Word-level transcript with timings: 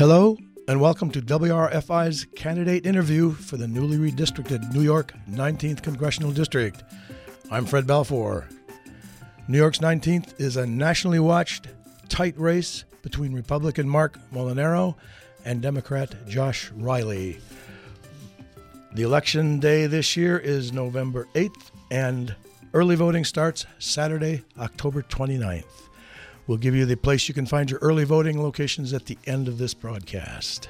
Hello, 0.00 0.38
and 0.66 0.80
welcome 0.80 1.10
to 1.10 1.20
WRFI's 1.20 2.24
candidate 2.34 2.86
interview 2.86 3.32
for 3.32 3.58
the 3.58 3.68
newly 3.68 3.98
redistricted 3.98 4.72
New 4.72 4.80
York 4.80 5.12
19th 5.28 5.82
Congressional 5.82 6.32
District. 6.32 6.82
I'm 7.50 7.66
Fred 7.66 7.86
Balfour. 7.86 8.48
New 9.46 9.58
York's 9.58 9.80
19th 9.80 10.40
is 10.40 10.56
a 10.56 10.66
nationally 10.66 11.18
watched, 11.18 11.66
tight 12.08 12.32
race 12.38 12.84
between 13.02 13.34
Republican 13.34 13.86
Marc 13.86 14.18
Molinaro 14.32 14.94
and 15.44 15.60
Democrat 15.60 16.14
Josh 16.26 16.70
Riley. 16.70 17.38
The 18.94 19.02
election 19.02 19.60
day 19.60 19.86
this 19.86 20.16
year 20.16 20.38
is 20.38 20.72
November 20.72 21.28
8th, 21.34 21.72
and 21.90 22.34
early 22.72 22.96
voting 22.96 23.26
starts 23.26 23.66
Saturday, 23.78 24.44
October 24.58 25.02
29th. 25.02 25.89
We'll 26.46 26.58
give 26.58 26.74
you 26.74 26.84
the 26.86 26.96
place 26.96 27.28
you 27.28 27.34
can 27.34 27.46
find 27.46 27.70
your 27.70 27.80
early 27.80 28.04
voting 28.04 28.42
locations 28.42 28.92
at 28.92 29.06
the 29.06 29.18
end 29.26 29.46
of 29.46 29.58
this 29.58 29.74
broadcast. 29.74 30.68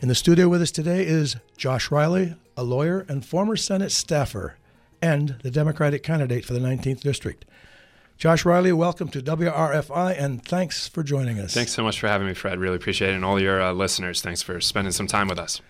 In 0.00 0.08
the 0.08 0.14
studio 0.14 0.48
with 0.48 0.62
us 0.62 0.70
today 0.70 1.06
is 1.06 1.36
Josh 1.56 1.90
Riley, 1.90 2.34
a 2.56 2.62
lawyer 2.62 3.04
and 3.08 3.24
former 3.24 3.56
Senate 3.56 3.90
staffer, 3.90 4.56
and 5.00 5.36
the 5.42 5.50
Democratic 5.50 6.02
candidate 6.02 6.44
for 6.44 6.52
the 6.52 6.60
19th 6.60 7.00
District. 7.00 7.44
Josh 8.16 8.44
Riley, 8.44 8.72
welcome 8.72 9.08
to 9.08 9.22
WRFI, 9.22 10.20
and 10.20 10.44
thanks 10.44 10.88
for 10.88 11.02
joining 11.02 11.38
us. 11.38 11.54
Thanks 11.54 11.72
so 11.72 11.84
much 11.84 12.00
for 12.00 12.08
having 12.08 12.26
me, 12.26 12.34
Fred. 12.34 12.58
Really 12.58 12.76
appreciate 12.76 13.10
it. 13.10 13.14
And 13.14 13.24
all 13.24 13.40
your 13.40 13.62
uh, 13.62 13.72
listeners, 13.72 14.20
thanks 14.20 14.42
for 14.42 14.60
spending 14.60 14.92
some 14.92 15.06
time 15.06 15.28
with 15.28 15.38
us. 15.38 15.60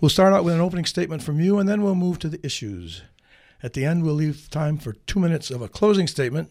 We'll 0.00 0.08
start 0.08 0.32
out 0.32 0.44
with 0.44 0.54
an 0.54 0.60
opening 0.60 0.84
statement 0.84 1.22
from 1.22 1.40
you, 1.40 1.58
and 1.58 1.68
then 1.68 1.82
we'll 1.82 1.96
move 1.96 2.18
to 2.20 2.28
the 2.28 2.44
issues. 2.46 3.02
At 3.62 3.72
the 3.72 3.84
end, 3.84 4.04
we'll 4.04 4.14
leave 4.14 4.48
time 4.48 4.78
for 4.78 4.92
two 4.92 5.20
minutes 5.20 5.50
of 5.50 5.60
a 5.60 5.68
closing 5.68 6.06
statement 6.06 6.50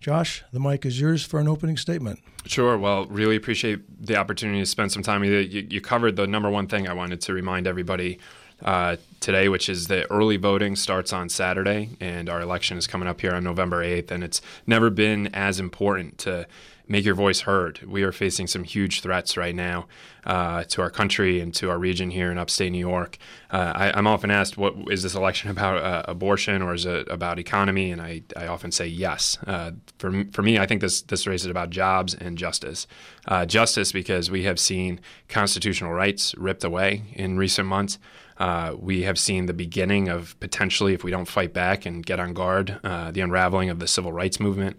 Josh, 0.00 0.44
the 0.52 0.60
mic 0.60 0.84
is 0.86 1.00
yours 1.00 1.24
for 1.24 1.40
an 1.40 1.48
opening 1.48 1.76
statement. 1.76 2.20
Sure. 2.44 2.78
Well, 2.78 3.06
really 3.06 3.34
appreciate 3.34 4.04
the 4.04 4.16
opportunity 4.16 4.60
to 4.60 4.66
spend 4.66 4.92
some 4.92 5.02
time 5.02 5.22
with 5.22 5.30
you. 5.30 5.38
You, 5.38 5.66
you 5.70 5.80
covered 5.80 6.16
the 6.16 6.26
number 6.26 6.48
one 6.50 6.66
thing 6.66 6.86
I 6.86 6.92
wanted 6.92 7.20
to 7.22 7.32
remind 7.32 7.66
everybody 7.66 8.18
uh, 8.62 8.96
today, 9.20 9.48
which 9.48 9.68
is 9.68 9.88
that 9.88 10.06
early 10.10 10.36
voting 10.36 10.76
starts 10.76 11.12
on 11.12 11.28
Saturday, 11.28 11.90
and 12.00 12.28
our 12.28 12.40
election 12.40 12.78
is 12.78 12.86
coming 12.86 13.08
up 13.08 13.20
here 13.20 13.34
on 13.34 13.44
November 13.44 13.84
8th. 13.84 14.10
And 14.10 14.24
it's 14.24 14.40
never 14.66 14.90
been 14.90 15.28
as 15.34 15.60
important 15.60 16.18
to 16.18 16.46
make 16.88 17.04
your 17.04 17.14
voice 17.14 17.40
heard. 17.40 17.82
We 17.82 18.02
are 18.02 18.12
facing 18.12 18.46
some 18.46 18.64
huge 18.64 19.00
threats 19.00 19.36
right 19.36 19.54
now 19.54 19.86
uh, 20.24 20.64
to 20.64 20.82
our 20.82 20.90
country 20.90 21.40
and 21.40 21.54
to 21.54 21.70
our 21.70 21.78
region 21.78 22.10
here 22.10 22.30
in 22.30 22.38
upstate 22.38 22.72
New 22.72 22.78
York. 22.78 23.18
Uh, 23.50 23.72
I, 23.74 23.98
am 23.98 24.06
often 24.06 24.30
asked, 24.30 24.56
"What 24.56 24.74
is 24.90 25.02
this 25.02 25.14
election 25.14 25.50
about? 25.56 25.82
Uh, 25.82 26.02
abortion 26.06 26.62
or 26.62 26.74
is 26.74 26.86
it 26.86 27.08
about 27.10 27.38
economy?" 27.38 27.90
And 27.90 28.00
I, 28.00 28.22
I 28.36 28.46
often 28.46 28.72
say 28.72 28.86
yes. 28.86 29.38
Uh, 29.46 29.72
for 29.98 30.24
for 30.32 30.42
me, 30.42 30.58
I 30.58 30.66
think 30.66 30.80
this 30.80 31.02
this 31.02 31.26
race 31.26 31.42
is 31.42 31.50
about 31.50 31.70
jobs 31.70 32.14
and 32.14 32.38
justice. 32.38 32.86
Uh, 33.26 33.44
justice 33.46 33.92
because 33.92 34.30
we 34.30 34.44
have 34.44 34.58
seen 34.58 35.00
constitutional 35.28 35.92
rights 35.92 36.34
ripped 36.36 36.64
away 36.64 37.02
in 37.14 37.36
recent 37.36 37.66
months. 37.66 37.98
Uh, 38.38 38.74
we 38.78 39.02
have 39.02 39.18
seen 39.18 39.46
the 39.46 39.54
beginning 39.54 40.08
of 40.08 40.38
potentially, 40.40 40.92
if 40.92 41.02
we 41.02 41.10
don't 41.10 41.26
fight 41.26 41.52
back 41.52 41.86
and 41.86 42.04
get 42.04 42.20
on 42.20 42.34
guard, 42.34 42.78
uh, 42.84 43.10
the 43.10 43.20
unraveling 43.20 43.70
of 43.70 43.78
the 43.78 43.86
civil 43.86 44.12
rights 44.12 44.38
movement 44.38 44.78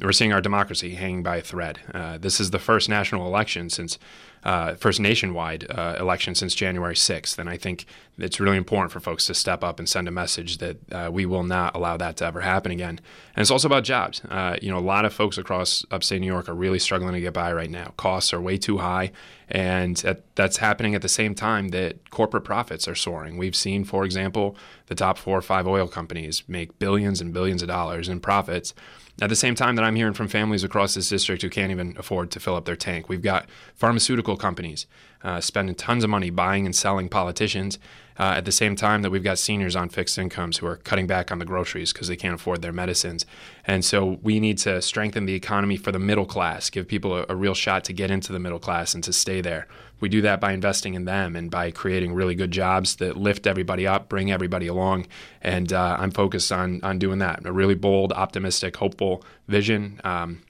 we're 0.00 0.12
seeing 0.12 0.32
our 0.32 0.40
democracy 0.40 0.94
hanging 0.94 1.22
by 1.22 1.36
a 1.36 1.42
thread. 1.42 1.80
Uh, 1.92 2.18
this 2.18 2.40
is 2.40 2.50
the 2.50 2.58
first 2.58 2.88
national 2.88 3.26
election 3.26 3.70
since, 3.70 3.98
uh, 4.44 4.74
first 4.74 5.00
nationwide 5.00 5.66
uh, 5.70 5.96
election 5.98 6.34
since 6.34 6.54
January 6.54 6.94
6th. 6.94 7.38
And 7.38 7.48
I 7.48 7.56
think 7.56 7.86
it's 8.18 8.38
really 8.38 8.58
important 8.58 8.92
for 8.92 9.00
folks 9.00 9.26
to 9.26 9.34
step 9.34 9.64
up 9.64 9.78
and 9.78 9.88
send 9.88 10.06
a 10.06 10.10
message 10.10 10.58
that 10.58 10.92
uh, 10.92 11.10
we 11.10 11.24
will 11.24 11.42
not 11.42 11.74
allow 11.74 11.96
that 11.96 12.18
to 12.18 12.26
ever 12.26 12.42
happen 12.42 12.70
again. 12.70 13.00
And 13.34 13.42
it's 13.42 13.50
also 13.50 13.66
about 13.66 13.84
jobs. 13.84 14.22
Uh, 14.28 14.56
you 14.60 14.70
know, 14.70 14.78
a 14.78 14.80
lot 14.80 15.06
of 15.06 15.14
folks 15.14 15.38
across 15.38 15.84
upstate 15.90 16.20
New 16.20 16.26
York 16.26 16.48
are 16.48 16.54
really 16.54 16.78
struggling 16.78 17.14
to 17.14 17.20
get 17.20 17.32
by 17.32 17.52
right 17.52 17.70
now. 17.70 17.94
Costs 17.96 18.34
are 18.34 18.40
way 18.40 18.58
too 18.58 18.78
high. 18.78 19.12
And 19.48 19.96
that's 20.34 20.58
happening 20.58 20.94
at 20.94 21.02
the 21.02 21.08
same 21.08 21.34
time 21.34 21.68
that 21.68 22.10
corporate 22.10 22.44
profits 22.44 22.86
are 22.86 22.94
soaring. 22.94 23.36
We've 23.36 23.56
seen, 23.56 23.84
for 23.84 24.04
example, 24.04 24.56
the 24.86 24.94
top 24.94 25.18
four 25.18 25.38
or 25.38 25.42
five 25.42 25.66
oil 25.66 25.86
companies 25.86 26.44
make 26.48 26.78
billions 26.78 27.20
and 27.20 27.32
billions 27.32 27.62
of 27.62 27.68
dollars 27.68 28.08
in 28.08 28.20
profits 28.20 28.74
at 29.22 29.28
the 29.28 29.36
same 29.36 29.54
time 29.54 29.76
that 29.76 29.84
I'm 29.84 29.94
hearing 29.94 30.14
from 30.14 30.28
families 30.28 30.64
across 30.64 30.94
this 30.94 31.08
district 31.08 31.42
who 31.42 31.48
can't 31.48 31.70
even 31.70 31.94
afford 31.98 32.30
to 32.32 32.40
fill 32.40 32.56
up 32.56 32.64
their 32.64 32.76
tank, 32.76 33.08
we've 33.08 33.22
got 33.22 33.48
pharmaceutical 33.74 34.33
companies 34.36 34.86
uh, 35.24 35.40
spending 35.40 35.74
tons 35.74 36.04
of 36.04 36.10
money 36.10 36.30
buying 36.30 36.66
and 36.66 36.76
selling 36.76 37.08
politicians 37.08 37.78
uh, 38.18 38.34
at 38.36 38.44
the 38.44 38.52
same 38.52 38.76
time 38.76 39.02
that 39.02 39.10
we've 39.10 39.24
got 39.24 39.38
seniors 39.38 39.74
on 39.74 39.88
fixed 39.88 40.18
incomes 40.18 40.58
who 40.58 40.66
are 40.66 40.76
cutting 40.76 41.06
back 41.06 41.32
on 41.32 41.38
the 41.38 41.44
groceries 41.44 41.92
because 41.92 42.06
they 42.06 42.14
can't 42.14 42.34
afford 42.34 42.62
their 42.62 42.72
medicines. 42.72 43.26
And 43.66 43.84
so 43.84 44.20
we 44.22 44.38
need 44.38 44.58
to 44.58 44.80
strengthen 44.82 45.26
the 45.26 45.34
economy 45.34 45.76
for 45.76 45.90
the 45.90 45.98
middle 45.98 46.26
class, 46.26 46.70
give 46.70 46.86
people 46.86 47.16
a, 47.16 47.26
a 47.28 47.34
real 47.34 47.54
shot 47.54 47.82
to 47.84 47.92
get 47.92 48.10
into 48.10 48.32
the 48.32 48.38
middle 48.38 48.60
class 48.60 48.94
and 48.94 49.02
to 49.04 49.12
stay 49.12 49.40
there. 49.40 49.66
We 49.98 50.08
do 50.08 50.20
that 50.22 50.40
by 50.40 50.52
investing 50.52 50.94
in 50.94 51.06
them 51.06 51.34
and 51.34 51.50
by 51.50 51.70
creating 51.70 52.12
really 52.12 52.34
good 52.34 52.50
jobs 52.50 52.96
that 52.96 53.16
lift 53.16 53.46
everybody 53.46 53.86
up, 53.86 54.08
bring 54.08 54.30
everybody 54.30 54.66
along. 54.66 55.06
And 55.40 55.72
uh, 55.72 55.96
I'm 55.98 56.10
focused 56.10 56.52
on 56.52 56.80
on 56.82 56.98
doing 56.98 57.18
that. 57.20 57.46
A 57.46 57.52
really 57.52 57.74
bold, 57.74 58.12
optimistic, 58.12 58.76
hopeful 58.76 59.24
vision. 59.48 60.00
Um, 60.04 60.42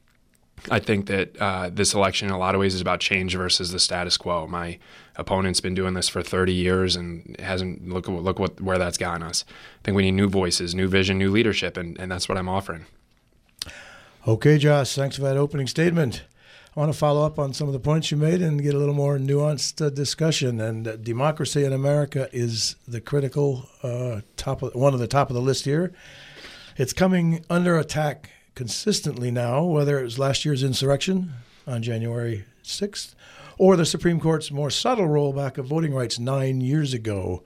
I 0.70 0.78
think 0.78 1.06
that 1.06 1.36
uh, 1.40 1.70
this 1.70 1.94
election, 1.94 2.28
in 2.28 2.34
a 2.34 2.38
lot 2.38 2.54
of 2.54 2.60
ways, 2.60 2.74
is 2.74 2.80
about 2.80 3.00
change 3.00 3.36
versus 3.36 3.70
the 3.70 3.78
status 3.78 4.16
quo. 4.16 4.46
My 4.46 4.78
opponent's 5.16 5.60
been 5.60 5.74
doing 5.74 5.94
this 5.94 6.08
for 6.08 6.22
30 6.22 6.52
years 6.52 6.96
and 6.96 7.36
hasn't 7.38 7.88
look 7.88 8.08
look 8.08 8.38
what 8.38 8.60
where 8.60 8.78
that's 8.78 8.96
gotten 8.96 9.22
us. 9.22 9.44
I 9.48 9.80
think 9.84 9.96
we 9.96 10.04
need 10.04 10.12
new 10.12 10.28
voices, 10.28 10.74
new 10.74 10.88
vision, 10.88 11.18
new 11.18 11.30
leadership, 11.30 11.76
and, 11.76 11.98
and 11.98 12.10
that's 12.10 12.28
what 12.28 12.38
I'm 12.38 12.48
offering. 12.48 12.86
Okay, 14.26 14.56
Josh, 14.56 14.94
thanks 14.94 15.16
for 15.16 15.22
that 15.22 15.36
opening 15.36 15.66
statement. 15.66 16.24
I 16.76 16.80
want 16.80 16.92
to 16.92 16.98
follow 16.98 17.24
up 17.24 17.38
on 17.38 17.52
some 17.52 17.68
of 17.68 17.72
the 17.72 17.78
points 17.78 18.10
you 18.10 18.16
made 18.16 18.42
and 18.42 18.60
get 18.60 18.74
a 18.74 18.78
little 18.78 18.94
more 18.94 19.16
nuanced 19.16 19.84
uh, 19.84 19.90
discussion. 19.90 20.60
And 20.60 20.88
uh, 20.88 20.96
democracy 20.96 21.62
in 21.62 21.72
America 21.72 22.28
is 22.32 22.74
the 22.88 23.00
critical 23.00 23.68
uh, 23.82 24.22
top 24.36 24.62
of, 24.62 24.74
one 24.74 24.92
of 24.92 24.98
the 24.98 25.06
top 25.06 25.30
of 25.30 25.34
the 25.34 25.40
list 25.40 25.66
here. 25.66 25.92
It's 26.76 26.92
coming 26.92 27.44
under 27.48 27.78
attack 27.78 28.30
consistently 28.54 29.30
now, 29.30 29.64
whether 29.64 29.98
it 29.98 30.04
was 30.04 30.18
last 30.18 30.44
year's 30.44 30.62
insurrection 30.62 31.32
on 31.66 31.82
January 31.82 32.44
6th 32.62 33.14
or 33.58 33.76
the 33.76 33.86
Supreme 33.86 34.20
Court's 34.20 34.50
more 34.50 34.70
subtle 34.70 35.06
rollback 35.06 35.58
of 35.58 35.66
voting 35.66 35.94
rights 35.94 36.18
nine 36.18 36.60
years 36.60 36.92
ago. 36.92 37.42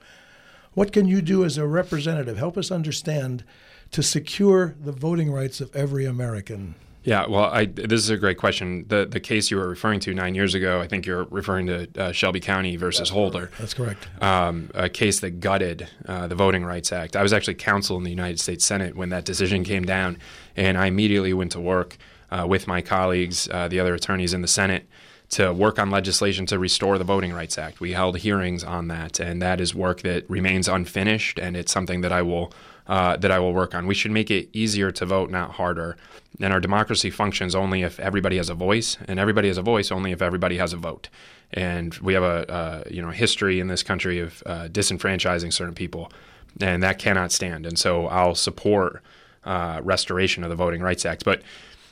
What 0.73 0.91
can 0.91 1.07
you 1.07 1.21
do 1.21 1.43
as 1.43 1.57
a 1.57 1.67
representative? 1.67 2.37
Help 2.37 2.57
us 2.57 2.71
understand 2.71 3.43
to 3.91 4.03
secure 4.03 4.75
the 4.79 4.91
voting 4.91 5.31
rights 5.31 5.61
of 5.61 5.75
every 5.75 6.05
American. 6.05 6.75
Yeah, 7.03 7.27
well, 7.27 7.45
I, 7.45 7.65
this 7.65 8.01
is 8.01 8.09
a 8.09 8.17
great 8.17 8.37
question. 8.37 8.85
The 8.87 9.05
the 9.05 9.21
case 9.21 9.49
you 9.49 9.57
were 9.57 9.69
referring 9.69 10.01
to 10.01 10.13
nine 10.13 10.35
years 10.35 10.53
ago, 10.53 10.81
I 10.81 10.87
think 10.87 11.05
you're 11.05 11.23
referring 11.25 11.67
to 11.67 11.87
uh, 11.97 12.11
Shelby 12.11 12.41
County 12.41 12.75
versus 12.75 12.99
That's 12.99 13.09
Holder. 13.11 13.47
Correct. 13.47 13.57
That's 13.57 13.73
correct. 13.73 14.07
Um, 14.21 14.69
a 14.73 14.89
case 14.89 15.21
that 15.21 15.39
gutted 15.39 15.87
uh, 16.05 16.27
the 16.27 16.35
Voting 16.35 16.65
Rights 16.65 16.91
Act. 16.91 17.15
I 17.15 17.23
was 17.23 17.31
actually 17.31 17.55
counsel 17.55 17.95
in 17.97 18.03
the 18.03 18.09
United 18.09 18.39
States 18.39 18.65
Senate 18.65 18.95
when 18.95 19.09
that 19.09 19.23
decision 19.23 19.63
came 19.63 19.85
down, 19.85 20.17
and 20.57 20.77
I 20.77 20.87
immediately 20.87 21.33
went 21.33 21.53
to 21.53 21.59
work 21.61 21.97
uh, 22.31 22.45
with 22.47 22.67
my 22.67 22.81
colleagues, 22.81 23.47
uh, 23.49 23.69
the 23.69 23.79
other 23.79 23.93
attorneys 23.93 24.33
in 24.33 24.41
the 24.41 24.47
Senate, 24.47 24.85
to 25.29 25.53
work 25.53 25.79
on 25.79 25.89
legislation 25.91 26.45
to 26.47 26.59
restore 26.59 26.97
the 26.97 27.03
Voting 27.03 27.31
Rights 27.31 27.57
Act. 27.57 27.79
We 27.79 27.93
held 27.93 28.17
hearings 28.17 28.63
on 28.63 28.87
that, 28.89 29.19
and 29.19 29.41
that 29.41 29.61
is 29.61 29.73
work 29.73 30.01
that 30.01 30.29
remains 30.29 30.67
unfinished, 30.67 31.39
and 31.39 31.55
it's 31.55 31.71
something 31.71 32.01
that 32.01 32.11
I 32.11 32.23
will 32.23 32.51
uh, 32.89 33.15
that 33.17 33.29
I 33.29 33.37
will 33.37 33.53
work 33.53 33.75
on. 33.75 33.85
We 33.85 33.93
should 33.93 34.11
make 34.11 34.31
it 34.31 34.49
easier 34.51 34.91
to 34.91 35.05
vote, 35.05 35.29
not 35.29 35.51
harder. 35.51 35.95
And 36.41 36.51
our 36.51 36.59
democracy 36.59 37.11
functions 37.11 37.53
only 37.53 37.83
if 37.83 37.99
everybody 37.99 38.37
has 38.37 38.49
a 38.49 38.55
voice, 38.55 38.97
and 39.07 39.19
everybody 39.19 39.47
has 39.47 39.59
a 39.59 39.61
voice 39.61 39.91
only 39.91 40.11
if 40.11 40.23
everybody 40.23 40.57
has 40.57 40.73
a 40.73 40.77
vote. 40.77 41.07
And 41.53 41.93
we 41.95 42.15
have 42.15 42.23
a, 42.23 42.83
a 42.87 42.91
you 42.91 43.01
know 43.01 43.11
history 43.11 43.59
in 43.59 43.67
this 43.67 43.83
country 43.83 44.19
of 44.19 44.41
uh, 44.45 44.67
disenfranchising 44.69 45.53
certain 45.53 45.75
people, 45.75 46.11
and 46.59 46.81
that 46.81 46.97
cannot 46.97 47.31
stand. 47.31 47.67
And 47.67 47.77
so 47.77 48.07
I'll 48.07 48.35
support 48.35 49.03
uh, 49.43 49.81
restoration 49.83 50.43
of 50.43 50.49
the 50.49 50.55
Voting 50.55 50.81
Rights 50.81 51.05
Act, 51.05 51.23
but 51.23 51.43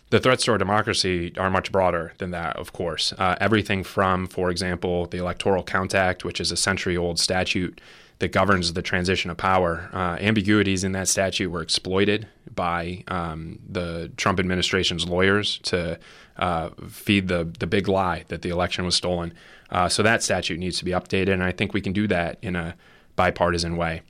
the 0.09 0.19
threats 0.19 0.45
to 0.45 0.51
our 0.51 0.57
democracy 0.57 1.33
are 1.37 1.49
much 1.49 1.71
broader 1.71 2.13
than 2.17 2.31
that, 2.31 2.55
of 2.55 2.73
course. 2.73 3.13
Uh, 3.17 3.35
everything 3.39 3.83
from, 3.83 4.25
for 4.25 4.49
example, 4.49 5.05
the 5.05 5.17
Electoral 5.17 5.63
Count 5.63 5.93
Act, 5.93 6.23
which 6.23 6.39
is 6.39 6.51
a 6.51 6.57
century 6.57 6.95
old 6.95 7.19
statute 7.19 7.81
that 8.19 8.31
governs 8.31 8.73
the 8.73 8.81
transition 8.81 9.29
of 9.29 9.37
power. 9.37 9.89
Uh, 9.93 10.17
ambiguities 10.19 10.83
in 10.83 10.91
that 10.93 11.07
statute 11.07 11.49
were 11.49 11.61
exploited 11.61 12.27
by 12.53 13.03
um, 13.07 13.59
the 13.69 14.11
Trump 14.17 14.39
administration's 14.39 15.07
lawyers 15.07 15.59
to 15.59 15.99
uh, 16.37 16.69
feed 16.89 17.27
the 17.27 17.51
the 17.59 17.67
big 17.67 17.87
lie 17.87 18.25
that 18.27 18.41
the 18.41 18.49
election 18.49 18.85
was 18.85 18.95
stolen. 18.95 19.33
Uh, 19.69 19.89
so 19.89 20.01
that 20.01 20.23
statute 20.23 20.59
needs 20.59 20.77
to 20.79 20.85
be 20.85 20.91
updated, 20.91 21.33
and 21.33 21.43
I 21.43 21.51
think 21.51 21.73
we 21.73 21.81
can 21.81 21.93
do 21.93 22.07
that 22.07 22.37
in 22.41 22.55
a 22.55 22.75
bipartisan 23.15 23.77
way. 23.77 24.01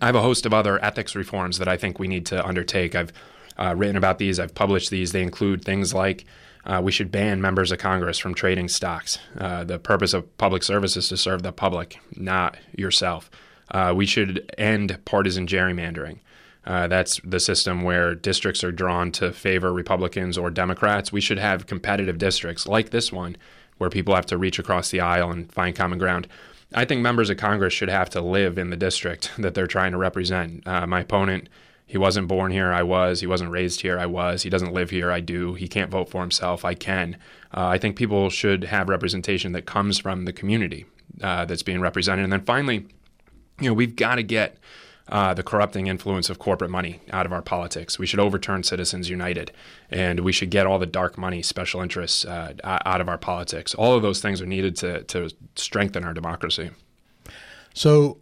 I 0.00 0.06
have 0.06 0.14
a 0.14 0.22
host 0.22 0.46
of 0.46 0.54
other 0.54 0.82
ethics 0.82 1.14
reforms 1.14 1.58
that 1.58 1.68
I 1.68 1.76
think 1.76 1.98
we 1.98 2.08
need 2.08 2.26
to 2.26 2.44
undertake. 2.44 2.94
I've 2.94 3.12
uh, 3.58 3.74
written 3.76 3.96
about 3.96 4.18
these. 4.18 4.40
I've 4.40 4.54
published 4.54 4.90
these. 4.90 5.12
They 5.12 5.22
include 5.22 5.64
things 5.64 5.92
like 5.92 6.24
uh, 6.64 6.80
we 6.82 6.92
should 6.92 7.10
ban 7.10 7.40
members 7.40 7.72
of 7.72 7.78
Congress 7.78 8.18
from 8.18 8.34
trading 8.34 8.68
stocks. 8.68 9.18
Uh, 9.36 9.64
the 9.64 9.78
purpose 9.78 10.14
of 10.14 10.36
public 10.38 10.62
service 10.62 10.96
is 10.96 11.08
to 11.08 11.16
serve 11.16 11.42
the 11.42 11.52
public, 11.52 11.98
not 12.16 12.56
yourself. 12.76 13.30
Uh, 13.70 13.92
we 13.94 14.06
should 14.06 14.52
end 14.58 14.98
partisan 15.04 15.46
gerrymandering. 15.46 16.18
Uh, 16.64 16.86
that's 16.86 17.20
the 17.24 17.40
system 17.40 17.82
where 17.82 18.14
districts 18.14 18.62
are 18.62 18.70
drawn 18.70 19.10
to 19.10 19.32
favor 19.32 19.72
Republicans 19.72 20.38
or 20.38 20.50
Democrats. 20.50 21.10
We 21.10 21.20
should 21.20 21.38
have 21.38 21.66
competitive 21.66 22.18
districts 22.18 22.66
like 22.66 22.90
this 22.90 23.12
one 23.12 23.36
where 23.78 23.90
people 23.90 24.14
have 24.14 24.26
to 24.26 24.38
reach 24.38 24.60
across 24.60 24.90
the 24.90 25.00
aisle 25.00 25.30
and 25.30 25.52
find 25.52 25.74
common 25.74 25.98
ground. 25.98 26.28
I 26.74 26.84
think 26.84 27.00
members 27.00 27.30
of 27.30 27.36
Congress 27.36 27.72
should 27.72 27.88
have 27.88 28.10
to 28.10 28.20
live 28.20 28.58
in 28.58 28.70
the 28.70 28.76
district 28.76 29.32
that 29.38 29.54
they're 29.54 29.66
trying 29.66 29.92
to 29.92 29.98
represent. 29.98 30.66
Uh, 30.66 30.86
my 30.86 31.00
opponent, 31.00 31.48
he 31.86 31.98
wasn't 31.98 32.28
born 32.28 32.52
here, 32.52 32.72
I 32.72 32.82
was. 32.82 33.20
He 33.20 33.26
wasn't 33.26 33.50
raised 33.50 33.82
here, 33.82 33.98
I 33.98 34.06
was. 34.06 34.42
He 34.42 34.50
doesn't 34.50 34.72
live 34.72 34.90
here, 34.90 35.10
I 35.10 35.20
do. 35.20 35.54
He 35.54 35.68
can't 35.68 35.90
vote 35.90 36.08
for 36.08 36.20
himself, 36.20 36.64
I 36.64 36.74
can. 36.74 37.16
Uh, 37.54 37.66
I 37.66 37.78
think 37.78 37.96
people 37.96 38.30
should 38.30 38.64
have 38.64 38.88
representation 38.88 39.52
that 39.52 39.66
comes 39.66 39.98
from 39.98 40.24
the 40.24 40.32
community 40.32 40.86
uh, 41.22 41.44
that's 41.44 41.62
being 41.62 41.80
represented. 41.80 42.24
And 42.24 42.32
then 42.32 42.44
finally, 42.44 42.86
you 43.60 43.68
know, 43.68 43.74
we've 43.74 43.96
got 43.96 44.14
to 44.16 44.22
get 44.22 44.56
uh, 45.08 45.34
the 45.34 45.42
corrupting 45.42 45.88
influence 45.88 46.30
of 46.30 46.38
corporate 46.38 46.70
money 46.70 47.00
out 47.10 47.26
of 47.26 47.32
our 47.32 47.42
politics. 47.42 47.98
We 47.98 48.06
should 48.06 48.20
overturn 48.20 48.62
Citizens 48.62 49.10
United, 49.10 49.52
and 49.90 50.20
we 50.20 50.32
should 50.32 50.50
get 50.50 50.66
all 50.66 50.78
the 50.78 50.86
dark 50.86 51.18
money, 51.18 51.42
special 51.42 51.82
interests 51.82 52.24
uh, 52.24 52.54
out 52.64 53.00
of 53.00 53.08
our 53.08 53.18
politics. 53.18 53.74
All 53.74 53.94
of 53.94 54.02
those 54.02 54.20
things 54.20 54.40
are 54.40 54.46
needed 54.46 54.76
to, 54.76 55.02
to 55.04 55.30
strengthen 55.56 56.04
our 56.04 56.14
democracy. 56.14 56.70
So, 57.74 58.18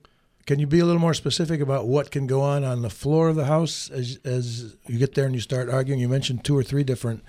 can 0.50 0.58
you 0.58 0.66
be 0.66 0.80
a 0.80 0.84
little 0.84 1.00
more 1.00 1.14
specific 1.14 1.60
about 1.60 1.86
what 1.86 2.10
can 2.10 2.26
go 2.26 2.40
on 2.40 2.64
on 2.64 2.82
the 2.82 2.90
floor 2.90 3.28
of 3.28 3.36
the 3.36 3.44
House 3.44 3.88
as, 3.88 4.18
as 4.24 4.74
you 4.88 4.98
get 4.98 5.14
there 5.14 5.24
and 5.24 5.32
you 5.32 5.40
start 5.40 5.70
arguing? 5.70 6.00
You 6.00 6.08
mentioned 6.08 6.44
two 6.44 6.58
or 6.58 6.64
three 6.64 6.82
different 6.82 7.22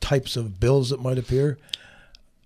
types 0.00 0.36
of 0.36 0.60
bills 0.60 0.90
that 0.90 1.00
might 1.00 1.18
appear. 1.18 1.58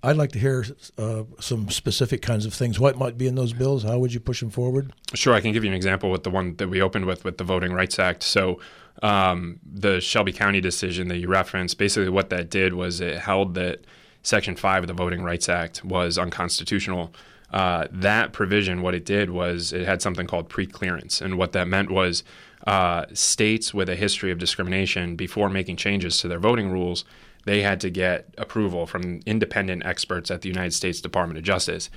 I'd 0.02 0.16
like 0.16 0.32
to 0.32 0.38
hear 0.38 0.64
uh, 0.96 1.24
some 1.38 1.68
specific 1.68 2.22
kinds 2.22 2.46
of 2.46 2.54
things. 2.54 2.80
What 2.80 2.96
might 2.96 3.18
be 3.18 3.26
in 3.26 3.34
those 3.34 3.52
bills? 3.52 3.82
How 3.82 3.98
would 3.98 4.14
you 4.14 4.20
push 4.20 4.40
them 4.40 4.48
forward? 4.48 4.94
Sure, 5.12 5.34
I 5.34 5.42
can 5.42 5.52
give 5.52 5.64
you 5.64 5.70
an 5.70 5.76
example 5.76 6.10
with 6.10 6.22
the 6.22 6.30
one 6.30 6.56
that 6.56 6.68
we 6.68 6.80
opened 6.80 7.04
with, 7.04 7.24
with 7.24 7.36
the 7.36 7.44
Voting 7.44 7.74
Rights 7.74 7.98
Act. 7.98 8.22
So, 8.22 8.58
um, 9.02 9.60
the 9.70 10.00
Shelby 10.00 10.32
County 10.32 10.62
decision 10.62 11.08
that 11.08 11.18
you 11.18 11.28
referenced, 11.28 11.76
basically 11.76 12.08
what 12.08 12.30
that 12.30 12.48
did 12.48 12.72
was 12.72 13.02
it 13.02 13.18
held 13.18 13.52
that 13.56 13.84
Section 14.22 14.56
5 14.56 14.84
of 14.84 14.86
the 14.86 14.94
Voting 14.94 15.22
Rights 15.22 15.50
Act 15.50 15.84
was 15.84 16.16
unconstitutional. 16.16 17.12
Uh, 17.52 17.86
that 17.90 18.32
provision, 18.32 18.80
what 18.80 18.94
it 18.94 19.04
did 19.04 19.30
was 19.30 19.72
it 19.72 19.84
had 19.84 20.00
something 20.00 20.26
called 20.26 20.48
preclearance. 20.48 21.20
And 21.20 21.36
what 21.36 21.52
that 21.52 21.68
meant 21.68 21.90
was 21.90 22.24
uh, 22.66 23.04
states 23.12 23.74
with 23.74 23.88
a 23.88 23.94
history 23.96 24.30
of 24.30 24.38
discrimination, 24.38 25.16
before 25.16 25.48
making 25.48 25.76
changes 25.76 26.18
to 26.18 26.28
their 26.28 26.38
voting 26.38 26.70
rules, 26.70 27.04
they 27.44 27.62
had 27.62 27.80
to 27.80 27.90
get 27.90 28.32
approval 28.38 28.86
from 28.86 29.20
independent 29.26 29.84
experts 29.84 30.30
at 30.30 30.42
the 30.42 30.48
United 30.48 30.72
States 30.72 31.00
Department 31.00 31.38
of 31.38 31.44
Justice. 31.44 31.90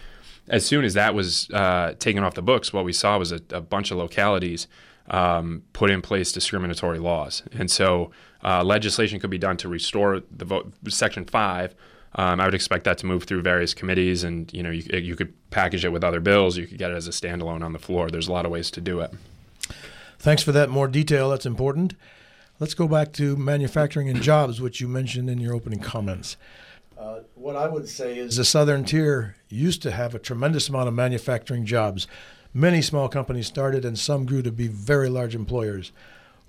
As 0.47 0.65
soon 0.65 0.83
as 0.83 0.93
that 0.95 1.15
was 1.15 1.49
uh, 1.51 1.93
taken 1.99 2.23
off 2.23 2.33
the 2.33 2.41
books, 2.41 2.73
what 2.73 2.83
we 2.83 2.93
saw 2.93 3.17
was 3.17 3.31
a, 3.31 3.39
a 3.51 3.61
bunch 3.61 3.91
of 3.91 3.97
localities 3.97 4.67
um, 5.07 5.63
put 5.73 5.91
in 5.91 6.01
place 6.01 6.31
discriminatory 6.31 6.99
laws. 6.99 7.43
And 7.51 7.69
so 7.69 8.11
uh, 8.43 8.63
legislation 8.63 9.19
could 9.19 9.29
be 9.29 9.37
done 9.37 9.57
to 9.57 9.67
restore 9.67 10.21
the 10.35 10.45
vote, 10.45 10.73
Section 10.89 11.25
5. 11.25 11.75
Um, 12.17 12.39
I 12.39 12.45
would 12.45 12.53
expect 12.53 12.85
that 12.85 12.97
to 12.99 13.05
move 13.05 13.25
through 13.25 13.41
various 13.41 13.73
committees, 13.73 14.23
and 14.23 14.51
you 14.53 14.63
know 14.63 14.71
you, 14.71 14.83
you 14.97 15.15
could 15.15 15.33
package 15.49 15.83
it 15.83 15.89
with 15.89 16.03
other 16.03 16.21
bills. 16.21 16.57
You 16.57 16.65
could 16.65 16.77
get 16.77 16.91
it 16.91 16.95
as 16.95 17.07
a 17.07 17.11
standalone 17.11 17.63
on 17.63 17.73
the 17.73 17.79
floor. 17.79 18.09
There's 18.09 18.27
a 18.27 18.31
lot 18.31 18.45
of 18.45 18.51
ways 18.51 18.71
to 18.71 18.81
do 18.81 19.01
it. 19.01 19.11
Thanks 20.17 20.41
for 20.41 20.53
that 20.53 20.69
more 20.69 20.87
detail. 20.87 21.29
That's 21.29 21.45
important. 21.45 21.93
Let's 22.57 22.73
go 22.73 22.87
back 22.87 23.11
to 23.13 23.35
manufacturing 23.35 24.09
and 24.09 24.21
jobs, 24.21 24.61
which 24.61 24.79
you 24.79 24.87
mentioned 24.87 25.29
in 25.29 25.39
your 25.39 25.53
opening 25.53 25.79
comments. 25.79 26.37
Uh, 26.97 27.19
what 27.35 27.57
I 27.57 27.67
would 27.67 27.89
say 27.89 28.17
is 28.17 28.37
the 28.37 28.45
Southern 28.45 28.85
Tier 28.85 29.35
used 29.49 29.81
to 29.81 29.91
have 29.91 30.15
a 30.15 30.19
tremendous 30.19 30.69
amount 30.69 30.87
of 30.87 30.93
manufacturing 30.93 31.65
jobs. 31.65 32.07
Many 32.53 32.81
small 32.81 33.09
companies 33.09 33.47
started, 33.47 33.83
and 33.83 33.99
some 33.99 34.25
grew 34.25 34.41
to 34.41 34.51
be 34.51 34.69
very 34.69 35.09
large 35.09 35.35
employers. 35.35 35.91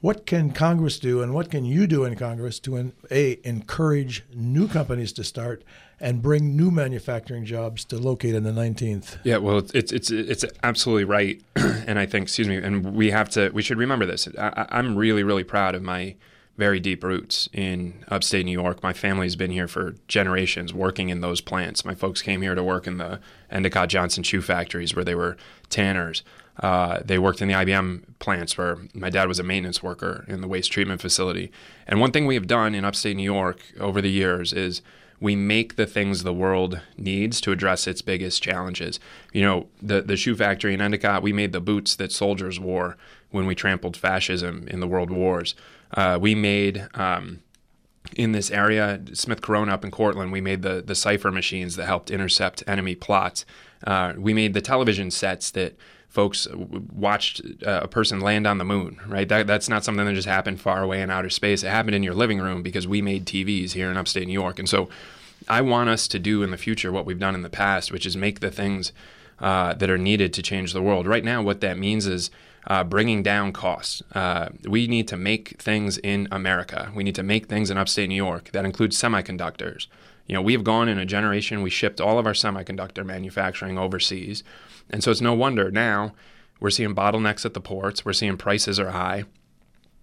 What 0.01 0.27
can 0.27 0.53
Congress 0.53 0.99
do, 0.99 1.23
and 1.23 1.33
what 1.33 1.51
can 1.51 1.65
you 1.65 1.87
do 1.87 2.05
in 2.05 2.17
Congress 2.17 2.61
to 2.61 2.93
a 3.11 3.41
encourage 3.45 4.25
new 4.35 4.69
companies 4.69 5.13
to 5.15 5.25
start 5.25 5.65
and 6.01 6.21
bring 6.21 6.57
new 6.57 6.71
manufacturing 6.71 7.45
jobs 7.45 7.85
to 7.87 7.97
locate 7.97 8.35
in 8.35 8.43
the 8.45 8.51
19th. 8.51 9.17
Yeah, 9.25 9.39
well, 9.39 9.63
it's 9.73 9.93
it's 9.93 10.11
it's 10.11 10.45
absolutely 10.63 11.05
right, 11.05 11.41
and 11.57 11.99
I 11.99 12.07
think, 12.07 12.25
excuse 12.25 12.49
me, 12.49 12.57
and 12.57 12.95
we 12.95 13.11
have 13.11 13.31
to 13.31 13.51
we 13.51 13.63
should 13.63 13.79
remember 13.79 14.07
this. 14.07 14.29
I, 14.39 14.67
I'm 14.71 14.97
really 14.97 15.23
really 15.23 15.45
proud 15.45 15.75
of 15.75 15.83
my 15.83 16.17
very 16.57 16.81
deep 16.81 17.05
roots 17.05 17.49
in 17.53 18.05
upstate 18.09 18.47
New 18.47 18.53
York. 18.53 18.83
My 18.83 18.93
family's 18.93 19.37
been 19.37 19.51
here 19.51 19.69
for 19.69 19.95
generations 20.09 20.73
working 20.73 21.11
in 21.11 21.21
those 21.21 21.43
plants. 21.43 21.85
My 21.85 21.95
folks 21.95 22.23
came 22.23 22.41
here 22.41 22.55
to 22.55 22.63
work 22.63 22.87
in 22.87 22.97
the 22.97 23.21
Endicott 23.51 23.91
Johnson 23.91 24.23
shoe 24.23 24.41
factories 24.41 24.95
where 24.95 25.05
they 25.05 25.15
were 25.15 25.37
tanners. 25.69 26.23
Uh, 26.61 27.01
they 27.05 27.19
worked 27.19 27.43
in 27.43 27.49
the 27.49 27.55
IBM 27.55 28.03
plants 28.19 28.57
where 28.57 28.79
my 28.95 29.11
dad 29.11 29.29
was 29.29 29.39
a 29.39 29.43
maintenance 29.43 29.83
worker 29.83 30.25
in 30.27 30.41
the 30.41 30.49
waste 30.49 30.73
treatment 30.73 31.01
facility. 31.01 31.53
And 31.87 32.01
one 32.01 32.13
thing 32.13 32.27
we 32.27 32.35
have 32.35 32.47
done 32.47 32.75
in 32.75 32.85
upstate 32.85 33.17
New 33.17 33.23
York 33.23 33.61
over 33.79 34.01
the 34.01 34.11
years 34.11 34.53
is 34.53 34.81
we 35.21 35.37
make 35.37 35.77
the 35.77 35.87
things 35.87 36.23
the 36.23 36.33
world 36.33 36.81
needs 36.97 37.41
to 37.43 37.53
address 37.53 37.87
its 37.87 38.03
biggest 38.03 38.43
challenges. 38.43 39.01
You 39.33 39.43
know, 39.43 39.67
the 39.83 40.03
the 40.03 40.17
shoe 40.17 40.37
factory 40.37 40.75
in 40.75 40.81
Endicott, 40.81 41.23
we 41.23 41.33
made 41.33 41.53
the 41.53 41.61
boots 41.61 41.97
that 41.97 42.13
soldiers 42.13 42.61
wore 42.61 42.97
when 43.31 43.47
we 43.47 43.55
trampled 43.55 43.97
fascism 43.97 44.67
in 44.69 44.81
the 44.81 44.87
world 44.87 45.11
wars. 45.11 45.55
Uh, 45.95 46.19
we 46.21 46.35
made 46.35 46.89
um, 46.95 47.41
in 48.15 48.33
this 48.33 48.51
area, 48.51 49.01
Smith 49.13 49.43
Corona 49.43 49.73
up 49.73 49.85
in 49.85 49.91
Cortland, 49.91 50.33
we 50.33 50.41
made 50.41 50.63
the 50.63 50.83
the 50.85 50.95
cipher 50.95 51.31
machines 51.31 51.77
that 51.77 51.87
helped 51.87 52.11
intercept 52.11 52.63
enemy 52.67 52.95
plots. 52.95 53.45
Uh, 53.85 54.15
we 54.17 54.33
made 54.33 54.55
the 54.55 54.61
television 54.61 55.11
sets 55.11 55.51
that 55.53 55.77
folks 56.09 56.49
watched 56.55 57.43
uh, 57.67 57.81
a 57.83 57.89
person 57.89 58.21
land 58.21 58.47
on 58.47 58.57
the 58.57 58.65
moon, 58.65 58.99
right? 59.07 59.29
That, 59.29 59.47
that's 59.47 59.69
not 59.69 59.85
something 59.85 60.07
that 60.07 60.15
just 60.15 60.27
happened 60.27 60.61
far 60.61 60.83
away 60.83 61.03
in 61.03 61.11
outer 61.11 61.29
space. 61.29 61.63
It 61.63 61.69
happened 61.69 61.95
in 61.95 62.03
your 62.03 62.15
living 62.15 62.41
room 62.41 62.63
because 62.63 62.89
we 62.89 63.03
made 63.03 63.27
TVs 63.27 63.73
here 63.73 63.91
in 63.91 63.99
upstate 63.99 64.27
New 64.27 64.33
York. 64.33 64.59
And 64.59 64.67
so 64.67 64.89
I 65.47 65.61
want 65.61 65.91
us 65.91 66.09
to 66.09 66.19
do 66.19 66.43
in 66.43 66.51
the 66.51 66.57
future 66.57 66.91
what 66.91 67.05
we've 67.05 67.19
done 67.19 67.35
in 67.35 67.43
the 67.43 67.51
past, 67.51 67.93
which 67.93 68.07
is 68.07 68.17
make 68.17 68.41
the 68.41 68.51
things 68.51 68.93
uh, 69.41 69.75
that 69.75 69.91
are 69.91 69.99
needed 69.99 70.33
to 70.33 70.43
change 70.43 70.73
the 70.73 70.81
world. 70.81 71.07
Right 71.07 71.23
now, 71.23 71.43
what 71.43 71.61
that 71.61 71.77
means 71.77 72.07
is 72.07 72.31
uh, 72.67 72.85
bringing 72.85 73.23
down 73.23 73.53
costs. 73.53 74.03
Uh, 74.13 74.49
we 74.65 74.87
need 74.87 75.07
to 75.09 75.17
make 75.17 75.61
things 75.61 75.99
in 75.99 76.27
America. 76.31 76.91
We 76.95 77.05
need 77.05 77.15
to 77.15 77.23
make 77.23 77.47
things 77.47 77.71
in 77.71 77.79
upstate 77.79 78.09
New 78.09 78.17
York. 78.17 78.51
That 78.53 78.65
includes 78.65 79.01
semiconductors. 79.01 79.87
You 80.27 80.35
know, 80.35 80.43
we 80.43 80.53
have 80.55 80.65
gone 80.65 80.89
in 80.89 80.99
a 80.99 81.07
generation, 81.07 81.63
we 81.63 81.71
shipped 81.71 82.01
all 82.01 82.19
of 82.19 82.27
our 82.27 82.33
semiconductor 82.33 83.07
manufacturing 83.07 83.79
overseas. 83.79 84.43
And 84.91 85.03
so 85.03 85.11
it's 85.11 85.21
no 85.21 85.35
wonder 85.35 85.71
now 85.71 86.15
we're 86.59 86.71
seeing 86.71 86.95
bottlenecks 86.95 87.45
at 87.45 87.55
the 87.55 87.61
ports, 87.61 88.05
we're 88.05 88.13
seeing 88.13 88.37
prices 88.37 88.81
are 88.81 88.91
high. 88.91 89.25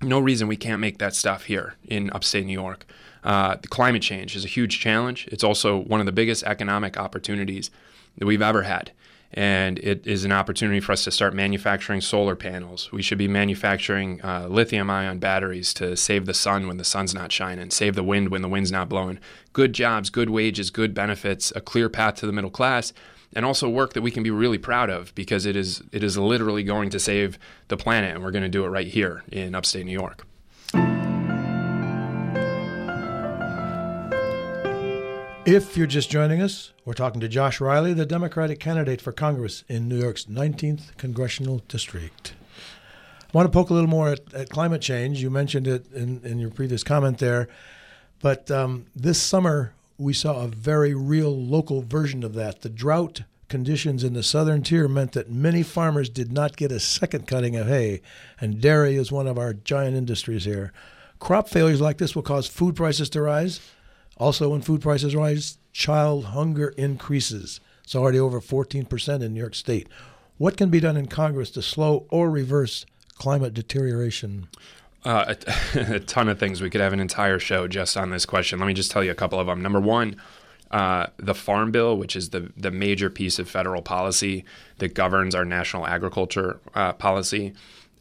No 0.01 0.19
reason 0.19 0.47
we 0.47 0.57
can't 0.57 0.81
make 0.81 0.99
that 0.99 1.15
stuff 1.15 1.45
here 1.45 1.75
in 1.85 2.09
upstate 2.11 2.45
New 2.45 2.53
York. 2.53 2.85
Uh, 3.23 3.55
the 3.61 3.69
climate 3.69 4.01
change 4.01 4.35
is 4.35 4.43
a 4.43 4.49
huge 4.49 4.79
challenge. 4.79 5.27
It's 5.31 5.43
also 5.43 5.77
one 5.77 5.99
of 5.99 6.05
the 6.05 6.11
biggest 6.11 6.43
economic 6.43 6.97
opportunities 6.97 7.71
that 8.17 8.25
we've 8.25 8.41
ever 8.41 8.63
had. 8.63 8.91
And 9.33 9.79
it 9.79 10.05
is 10.05 10.25
an 10.25 10.31
opportunity 10.31 10.79
for 10.79 10.91
us 10.91 11.03
to 11.05 11.11
start 11.11 11.33
manufacturing 11.33 12.01
solar 12.01 12.35
panels. 12.35 12.91
We 12.91 13.01
should 13.01 13.17
be 13.17 13.27
manufacturing 13.27 14.23
uh, 14.23 14.47
lithium 14.47 14.89
ion 14.89 15.17
batteries 15.17 15.73
to 15.75 15.97
save 15.97 16.27
the 16.27 16.35
sun 16.35 16.67
when 16.67 16.77
the 16.77 16.83
sun's 16.83 17.15
not 17.15 17.31
shining, 17.31 17.71
save 17.71 17.95
the 17.95 18.03
wind 18.03 18.29
when 18.29 18.43
the 18.43 18.49
wind's 18.49 18.71
not 18.71 18.89
blowing. 18.89 19.19
Good 19.51 19.73
jobs, 19.73 20.11
good 20.11 20.29
wages, 20.29 20.69
good 20.69 20.93
benefits, 20.93 21.51
a 21.55 21.61
clear 21.61 21.89
path 21.89 22.15
to 22.15 22.27
the 22.27 22.33
middle 22.33 22.51
class 22.51 22.93
and 23.35 23.45
also 23.45 23.67
work 23.67 23.93
that 23.93 24.01
we 24.01 24.11
can 24.11 24.23
be 24.23 24.31
really 24.31 24.57
proud 24.57 24.89
of 24.89 25.13
because 25.15 25.45
it 25.45 25.55
is 25.55 25.81
it 25.91 26.03
is 26.03 26.17
literally 26.17 26.63
going 26.63 26.89
to 26.91 26.99
save 26.99 27.39
the 27.67 27.77
planet, 27.77 28.13
and 28.13 28.23
we're 28.23 28.31
going 28.31 28.43
to 28.43 28.49
do 28.49 28.63
it 28.63 28.69
right 28.69 28.87
here 28.87 29.23
in 29.31 29.55
upstate 29.55 29.85
New 29.85 29.91
York. 29.91 30.25
If 35.45 35.75
you're 35.75 35.87
just 35.87 36.09
joining 36.09 36.41
us, 36.41 36.71
we're 36.85 36.93
talking 36.93 37.19
to 37.19 37.27
Josh 37.27 37.59
Riley, 37.59 37.91
the 37.91 38.05
Democratic 38.05 38.61
candidate 38.61 39.01
for 39.01 39.11
Congress 39.11 39.65
in 39.67 39.89
New 39.89 39.99
York's 39.99 40.23
19th 40.23 40.95
congressional 40.95 41.57
district. 41.67 42.33
I 43.21 43.29
want 43.33 43.47
to 43.47 43.51
poke 43.51 43.69
a 43.69 43.73
little 43.73 43.89
more 43.89 44.07
at, 44.11 44.33
at 44.33 44.49
climate 44.49 44.81
change. 44.81 45.21
You 45.21 45.29
mentioned 45.29 45.67
it 45.67 45.91
in, 45.91 46.21
in 46.23 46.39
your 46.39 46.49
previous 46.49 46.81
comment 46.81 47.17
there, 47.17 47.49
but 48.21 48.49
um, 48.51 48.85
this 48.95 49.21
summer 49.21 49.73
we 49.97 50.13
saw 50.13 50.45
a 50.45 50.47
very 50.47 50.93
real 50.93 51.37
local 51.37 51.81
version 51.81 52.23
of 52.23 52.35
that. 52.35 52.61
The 52.61 52.69
drought 52.69 53.23
conditions 53.49 54.05
in 54.05 54.13
the 54.13 54.23
southern 54.23 54.63
tier 54.63 54.87
meant 54.87 55.11
that 55.11 55.29
many 55.29 55.61
farmers 55.61 56.07
did 56.07 56.31
not 56.31 56.55
get 56.55 56.71
a 56.71 56.79
second 56.79 57.27
cutting 57.27 57.57
of 57.57 57.67
hay, 57.67 58.01
and 58.39 58.61
dairy 58.61 58.95
is 58.95 59.11
one 59.11 59.27
of 59.27 59.37
our 59.37 59.53
giant 59.53 59.97
industries 59.97 60.45
here. 60.45 60.71
Crop 61.19 61.49
failures 61.49 61.81
like 61.81 61.97
this 61.97 62.15
will 62.15 62.23
cause 62.23 62.47
food 62.47 62.77
prices 62.77 63.09
to 63.09 63.21
rise. 63.21 63.59
Also, 64.17 64.49
when 64.49 64.61
food 64.61 64.81
prices 64.81 65.15
rise, 65.15 65.57
child 65.71 66.25
hunger 66.25 66.69
increases. 66.69 67.59
It's 67.83 67.95
already 67.95 68.19
over 68.19 68.39
14% 68.39 69.21
in 69.21 69.33
New 69.33 69.39
York 69.39 69.55
State. 69.55 69.87
What 70.37 70.57
can 70.57 70.69
be 70.69 70.79
done 70.79 70.97
in 70.97 71.07
Congress 71.07 71.51
to 71.51 71.61
slow 71.61 72.05
or 72.09 72.29
reverse 72.29 72.85
climate 73.15 73.53
deterioration? 73.53 74.47
Uh, 75.03 75.35
a, 75.75 75.99
ton 75.99 76.29
of 76.29 76.39
things. 76.39 76.61
We 76.61 76.69
could 76.69 76.81
have 76.81 76.93
an 76.93 76.99
entire 76.99 77.39
show 77.39 77.67
just 77.67 77.97
on 77.97 78.09
this 78.09 78.25
question. 78.25 78.59
Let 78.59 78.67
me 78.67 78.73
just 78.73 78.91
tell 78.91 79.03
you 79.03 79.11
a 79.11 79.15
couple 79.15 79.39
of 79.39 79.47
them. 79.47 79.61
Number 79.61 79.79
one, 79.79 80.15
uh, 80.71 81.07
the 81.17 81.35
Farm 81.35 81.71
Bill, 81.71 81.95
which 81.95 82.15
is 82.15 82.29
the 82.29 82.51
the 82.57 82.71
major 82.71 83.09
piece 83.09 83.37
of 83.37 83.47
federal 83.47 83.81
policy 83.81 84.43
that 84.79 84.95
governs 84.95 85.35
our 85.35 85.45
national 85.45 85.85
agriculture 85.85 86.59
uh, 86.73 86.93
policy, 86.93 87.53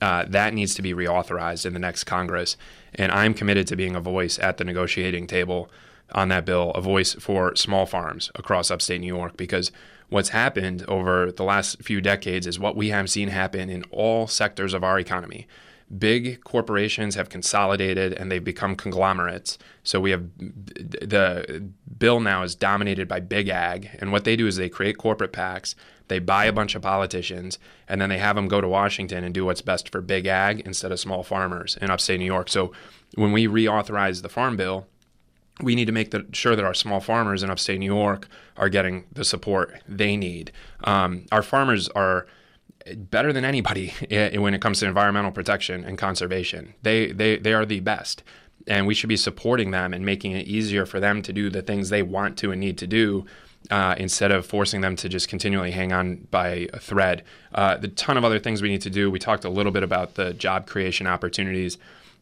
uh, 0.02 0.24
that 0.28 0.52
needs 0.52 0.74
to 0.74 0.82
be 0.82 0.92
reauthorized 0.92 1.64
in 1.64 1.74
the 1.74 1.78
next 1.78 2.04
Congress. 2.04 2.56
And 2.96 3.12
I'm 3.12 3.34
committed 3.34 3.68
to 3.68 3.76
being 3.76 3.94
a 3.94 4.00
voice 4.00 4.36
at 4.40 4.56
the 4.56 4.64
negotiating 4.64 5.28
table 5.28 5.70
on 6.10 6.28
that 6.28 6.44
bill 6.44 6.72
a 6.72 6.80
voice 6.80 7.14
for 7.14 7.54
small 7.54 7.86
farms 7.86 8.30
across 8.34 8.70
upstate 8.70 9.00
New 9.00 9.06
York 9.06 9.36
because 9.36 9.70
what's 10.08 10.30
happened 10.30 10.84
over 10.88 11.30
the 11.30 11.44
last 11.44 11.82
few 11.82 12.00
decades 12.00 12.48
is 12.48 12.58
what 12.58 12.76
we 12.76 12.88
have 12.88 13.08
seen 13.08 13.28
happen 13.28 13.70
in 13.70 13.84
all 13.92 14.26
sectors 14.26 14.74
of 14.74 14.82
our 14.82 14.98
economy. 14.98 15.46
Big 15.96 16.42
corporations 16.44 17.14
have 17.16 17.28
consolidated 17.28 18.12
and 18.14 18.30
they've 18.30 18.42
become 18.42 18.74
conglomerates. 18.74 19.58
So 19.82 20.00
we 20.00 20.10
have 20.10 20.24
the 20.38 21.70
bill 21.98 22.20
now 22.20 22.42
is 22.42 22.54
dominated 22.54 23.08
by 23.08 23.20
big 23.20 23.48
ag. 23.48 23.90
And 23.98 24.10
what 24.10 24.24
they 24.24 24.36
do 24.36 24.46
is 24.46 24.56
they 24.56 24.68
create 24.68 24.96
corporate 24.96 25.32
PACs, 25.32 25.74
they 26.08 26.18
buy 26.18 26.46
a 26.46 26.52
bunch 26.52 26.74
of 26.74 26.82
politicians, 26.82 27.58
and 27.88 28.00
then 28.00 28.08
they 28.08 28.18
have 28.18 28.36
them 28.36 28.48
go 28.48 28.60
to 28.60 28.68
Washington 28.68 29.22
and 29.24 29.34
do 29.34 29.44
what's 29.44 29.62
best 29.62 29.90
for 29.90 30.00
big 30.00 30.26
ag 30.26 30.60
instead 30.60 30.92
of 30.92 31.00
small 31.00 31.22
farmers 31.22 31.76
in 31.80 31.90
upstate 31.90 32.20
New 32.20 32.26
York. 32.26 32.48
So 32.48 32.72
when 33.14 33.32
we 33.32 33.46
reauthorize 33.46 34.22
the 34.22 34.28
farm 34.28 34.56
bill, 34.56 34.86
we 35.60 35.74
need 35.74 35.86
to 35.86 35.92
make 35.92 36.10
the, 36.10 36.26
sure 36.32 36.56
that 36.56 36.64
our 36.64 36.74
small 36.74 37.00
farmers 37.00 37.42
in 37.42 37.50
upstate 37.50 37.78
New 37.78 37.94
York 37.94 38.28
are 38.56 38.68
getting 38.68 39.04
the 39.12 39.24
support 39.24 39.82
they 39.86 40.16
need. 40.16 40.50
Um, 40.84 41.26
our 41.30 41.42
farmers 41.42 41.88
are 41.90 42.26
better 42.96 43.32
than 43.32 43.44
anybody 43.44 43.92
when 44.34 44.54
it 44.54 44.60
comes 44.60 44.80
to 44.80 44.86
environmental 44.86 45.32
protection 45.32 45.84
and 45.84 45.98
conservation. 45.98 46.74
They, 46.82 47.12
they, 47.12 47.38
they 47.38 47.52
are 47.52 47.66
the 47.66 47.80
best. 47.80 48.22
And 48.66 48.86
we 48.86 48.94
should 48.94 49.08
be 49.08 49.16
supporting 49.16 49.72
them 49.72 49.92
and 49.92 50.06
making 50.06 50.32
it 50.32 50.46
easier 50.46 50.86
for 50.86 51.00
them 51.00 51.20
to 51.22 51.32
do 51.32 51.50
the 51.50 51.62
things 51.62 51.88
they 51.88 52.02
want 52.02 52.38
to 52.38 52.52
and 52.52 52.60
need 52.60 52.78
to 52.78 52.86
do 52.86 53.26
uh, 53.70 53.94
instead 53.98 54.30
of 54.30 54.46
forcing 54.46 54.80
them 54.80 54.96
to 54.96 55.08
just 55.08 55.28
continually 55.28 55.70
hang 55.70 55.92
on 55.92 56.26
by 56.30 56.68
a 56.72 56.78
thread. 56.78 57.24
Uh, 57.54 57.76
the 57.76 57.88
ton 57.88 58.16
of 58.16 58.24
other 58.24 58.38
things 58.38 58.62
we 58.62 58.68
need 58.68 58.82
to 58.82 58.90
do. 58.90 59.10
We 59.10 59.18
talked 59.18 59.44
a 59.44 59.48
little 59.48 59.72
bit 59.72 59.82
about 59.82 60.14
the 60.14 60.32
job 60.32 60.66
creation 60.66 61.06
opportunities. 61.06 61.78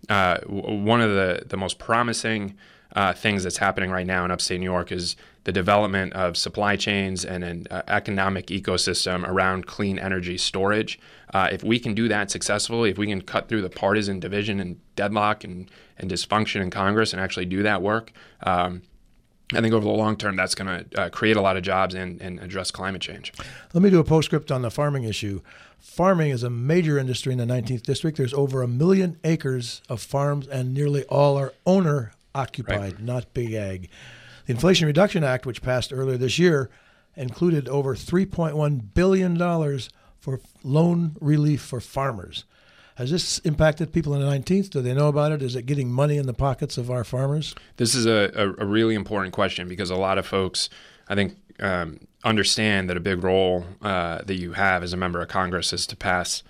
Uh, 0.09 0.39
one 0.47 1.01
of 1.01 1.11
the, 1.11 1.45
the 1.47 1.57
most 1.57 1.79
promising 1.79 2.57
uh, 2.95 3.13
things 3.13 3.45
that's 3.45 3.59
happening 3.59 3.91
right 3.91 4.07
now 4.07 4.25
in 4.25 4.31
upstate 4.31 4.61
New 4.61 4.65
York 4.65 4.93
is 4.93 5.17
the 5.45 5.53
development 5.53 6.13
of 6.13 6.37
supply 6.37 6.77
chains 6.77 7.25
and 7.25 7.43
an 7.45 7.67
uh, 7.71 7.83
economic 7.89 8.47
ecosystem 8.49 9.27
around 9.27 9.67
clean 9.67 9.99
energy 9.99 10.37
storage. 10.37 10.99
Uh, 11.33 11.49
if 11.51 11.65
we 11.65 11.79
can 11.79 11.95
do 11.95 12.09
that 12.09 12.31
successfully, 12.31 12.91
if 12.91 12.99
we 12.99 13.07
can 13.07 13.23
cut 13.23 13.49
through 13.49 13.63
the 13.63 13.71
partisan 13.71 14.21
division 14.21 14.61
and 14.61 14.79
deadlock 14.97 15.45
and, 15.45 15.71
and 15.99 16.11
dysfunction 16.11 16.61
in 16.61 16.71
Congress 16.71 17.13
and 17.13 17.23
actually 17.23 17.47
do 17.47 17.63
that 17.63 17.81
work, 17.81 18.13
um, 18.43 18.83
I 19.53 19.61
think 19.61 19.75
over 19.75 19.85
the 19.85 19.91
long 19.91 20.17
term, 20.17 20.37
that's 20.37 20.55
going 20.55 20.85
to 20.85 21.01
uh, 21.01 21.09
create 21.09 21.37
a 21.37 21.41
lot 21.41 21.57
of 21.57 21.63
jobs 21.63 21.95
and, 21.95 22.21
and 22.21 22.39
address 22.41 22.71
climate 22.71 23.03
change. 23.03 23.33
Let 23.73 23.83
me 23.83 23.91
do 23.91 23.99
a 23.99 24.05
postscript 24.05 24.53
on 24.53 24.63
the 24.63 24.71
farming 24.71 25.05
issue. 25.05 25.41
Farming 25.79 26.31
is 26.31 26.43
a 26.43 26.51
major 26.51 26.99
industry 26.99 27.33
in 27.33 27.39
the 27.39 27.47
19th 27.47 27.83
district. 27.83 28.19
There's 28.19 28.35
over 28.35 28.63
a 28.63 28.69
million 28.69 29.19
acres 29.25 29.83
of 29.89 30.01
farms, 30.01 30.47
and 30.47 30.75
nearly 30.75 31.05
all 31.05 31.37
are 31.37 31.53
owner 31.67 32.13
occupied, 32.35 32.81
right. 32.81 33.03
not 33.03 33.35
big 33.35 33.55
ag. 33.55 33.89
The 34.51 34.57
Inflation 34.57 34.89
Reduction 34.89 35.23
Act, 35.23 35.47
which 35.47 35.63
passed 35.63 35.93
earlier 35.93 36.17
this 36.17 36.37
year, 36.37 36.71
included 37.15 37.69
over 37.69 37.95
$3.1 37.95 38.83
billion 38.95 39.39
for 40.19 40.41
loan 40.65 41.17
relief 41.21 41.63
for 41.63 41.81
farmers. 41.81 42.47
Has 42.97 43.13
this 43.13 43.39
impacted 43.45 43.93
people 43.93 44.13
in 44.13 44.21
the 44.21 44.27
19th? 44.27 44.71
Do 44.71 44.83
they 44.83 44.93
know 44.93 45.07
about 45.07 45.31
it? 45.31 45.41
Is 45.41 45.55
it 45.55 45.67
getting 45.67 45.93
money 45.93 46.17
in 46.17 46.27
the 46.27 46.35
pockets 46.35 46.77
of 46.79 46.91
our 46.91 47.05
farmers? 47.05 47.55
This 47.77 47.95
is 47.95 48.07
a, 48.07 48.33
a, 48.35 48.65
a 48.65 48.67
really 48.67 48.97
important 48.97 49.33
question 49.35 49.69
because 49.69 49.89
a 49.89 49.95
lot 49.95 50.19
of 50.19 50.27
folks, 50.27 50.69
I 51.07 51.15
think, 51.15 51.37
um, 51.61 52.01
understand 52.25 52.91
that 52.91 52.97
a 52.97 53.01
big 53.01 53.23
role 53.23 53.65
uh, 53.83 54.23
that 54.23 54.35
you 54.35 54.55
have 54.55 54.83
as 54.83 54.93
a 54.93 54.97
member 54.97 55.21
of 55.21 55.29
Congress 55.29 55.73
is 55.73 55.87
to 55.87 55.97
pass 55.97 56.43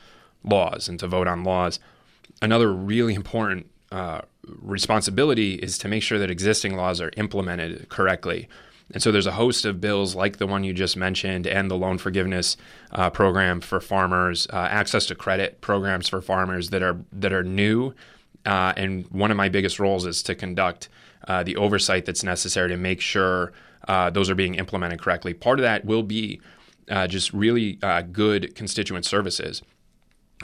laws 0.42 0.88
and 0.88 0.98
to 1.00 1.06
vote 1.06 1.28
on 1.28 1.44
laws. 1.44 1.78
Another 2.40 2.72
really 2.72 3.12
important 3.12 3.69
uh, 3.92 4.20
responsibility 4.44 5.54
is 5.54 5.78
to 5.78 5.88
make 5.88 6.02
sure 6.02 6.18
that 6.18 6.30
existing 6.30 6.76
laws 6.76 7.00
are 7.00 7.10
implemented 7.16 7.88
correctly. 7.88 8.48
And 8.92 9.02
so 9.02 9.12
there's 9.12 9.26
a 9.26 9.32
host 9.32 9.64
of 9.64 9.80
bills 9.80 10.14
like 10.14 10.38
the 10.38 10.46
one 10.46 10.64
you 10.64 10.72
just 10.72 10.96
mentioned 10.96 11.46
and 11.46 11.70
the 11.70 11.76
loan 11.76 11.98
forgiveness 11.98 12.56
uh, 12.92 13.10
program 13.10 13.60
for 13.60 13.80
farmers, 13.80 14.48
uh, 14.52 14.56
access 14.56 15.06
to 15.06 15.14
credit 15.14 15.60
programs 15.60 16.08
for 16.08 16.20
farmers 16.20 16.70
that 16.70 16.82
are 16.82 16.98
that 17.12 17.32
are 17.32 17.44
new. 17.44 17.94
Uh, 18.44 18.72
and 18.76 19.06
one 19.08 19.30
of 19.30 19.36
my 19.36 19.48
biggest 19.48 19.78
roles 19.78 20.06
is 20.06 20.22
to 20.22 20.34
conduct 20.34 20.88
uh, 21.28 21.42
the 21.42 21.56
oversight 21.56 22.04
that's 22.04 22.24
necessary 22.24 22.68
to 22.68 22.76
make 22.76 23.00
sure 23.00 23.52
uh, 23.86 24.10
those 24.10 24.30
are 24.30 24.34
being 24.34 24.54
implemented 24.54 25.00
correctly. 25.00 25.34
Part 25.34 25.58
of 25.58 25.62
that 25.62 25.84
will 25.84 26.02
be 26.02 26.40
just 27.06 27.32
really 27.32 27.78
good 28.10 28.52
constituent 28.56 29.04
services. 29.04 29.62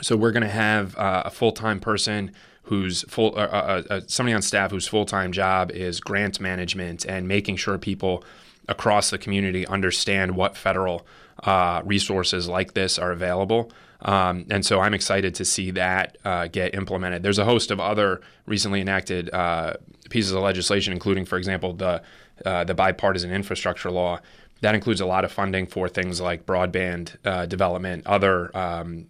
So 0.01 0.15
we're 0.15 0.31
going 0.31 0.43
to 0.43 0.49
have 0.49 0.95
a 0.97 1.29
full 1.29 1.51
time 1.51 1.81
person 1.81 2.31
who's 2.67 3.03
full 3.03 3.33
uh, 3.37 3.41
uh, 3.41 3.83
uh, 3.89 4.01
somebody 4.07 4.33
on 4.33 4.41
staff 4.41 4.71
whose 4.71 4.87
full-time 4.87 5.31
job 5.31 5.71
is 5.71 5.99
grant 5.99 6.39
management 6.39 7.05
and 7.05 7.27
making 7.27 7.55
sure 7.55 7.77
people 7.77 8.23
across 8.67 9.09
the 9.09 9.17
community 9.17 9.65
understand 9.67 10.35
what 10.35 10.57
federal 10.57 11.05
uh, 11.43 11.81
resources 11.85 12.47
like 12.49 12.73
this 12.73 12.99
are 12.99 13.11
available. 13.11 13.71
Um, 14.01 14.45
and 14.49 14.65
so 14.65 14.81
I'm 14.81 14.93
excited 14.93 15.33
to 15.35 15.45
see 15.45 15.71
that 15.71 16.17
uh, 16.25 16.47
get 16.47 16.75
implemented. 16.75 17.23
There's 17.23 17.39
a 17.39 17.45
host 17.45 17.71
of 17.71 17.79
other 17.79 18.21
recently 18.45 18.81
enacted 18.81 19.33
uh, 19.33 19.75
pieces 20.09 20.33
of 20.33 20.43
legislation, 20.43 20.93
including, 20.93 21.25
for 21.25 21.37
example, 21.37 21.73
the 21.73 22.01
the 22.43 22.75
bipartisan 22.75 23.31
infrastructure 23.31 23.89
law. 23.89 24.19
That 24.61 24.73
includes 24.75 25.01
a 25.01 25.05
lot 25.05 25.23
of 25.23 25.31
funding 25.31 25.67
for 25.67 25.87
things 25.87 26.19
like 26.19 26.45
broadband 26.45 27.47
development, 27.47 28.07
other 28.07 28.55
um, 28.57 29.05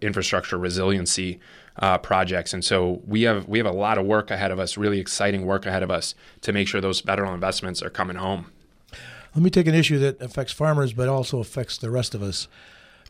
infrastructure 0.00 0.58
resiliency 0.58 1.40
uh, 1.78 1.98
projects. 1.98 2.52
And 2.52 2.64
so 2.64 3.00
we 3.06 3.22
have 3.22 3.48
we 3.48 3.58
have 3.58 3.66
a 3.66 3.72
lot 3.72 3.98
of 3.98 4.06
work 4.06 4.30
ahead 4.30 4.50
of 4.50 4.58
us, 4.58 4.76
really 4.76 4.98
exciting 4.98 5.46
work 5.46 5.66
ahead 5.66 5.82
of 5.82 5.90
us 5.90 6.14
to 6.42 6.52
make 6.52 6.68
sure 6.68 6.80
those 6.80 7.00
federal 7.00 7.32
investments 7.32 7.82
are 7.82 7.90
coming 7.90 8.16
home. 8.16 8.50
Let 9.34 9.42
me 9.42 9.50
take 9.50 9.66
an 9.66 9.74
issue 9.74 9.98
that 9.98 10.20
affects 10.20 10.52
farmers, 10.52 10.92
but 10.92 11.08
also 11.08 11.38
affects 11.38 11.78
the 11.78 11.90
rest 11.90 12.14
of 12.14 12.22
us. 12.22 12.48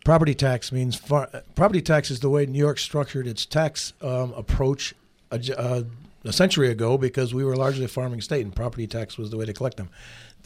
Property 0.05 0.35
tax 0.35 0.73
means 0.73 0.97
far, 0.97 1.31
property 1.55 1.81
tax 1.81 2.11
is 2.11 2.21
the 2.21 2.29
way 2.29 2.47
New 2.47 2.59
York 2.59 2.79
structured 2.79 3.27
its 3.27 3.47
tax 3.47 3.93
um, 4.03 4.33
approach 4.35 4.95
a, 5.31 5.59
uh, 5.59 5.83
a 6.25 6.33
century 6.33 6.71
ago 6.71 6.99
because 6.99 7.33
we 7.33 7.45
were 7.45 7.57
largely 7.57 7.85
a 7.85 7.89
farming 7.89 8.21
state 8.21 8.45
and 8.45 8.55
property 8.55 8.87
tax 8.87 9.17
was 9.17 9.31
the 9.31 9.37
way 9.37 9.45
to 9.45 9.53
collect 9.53 9.77
them. 9.77 9.91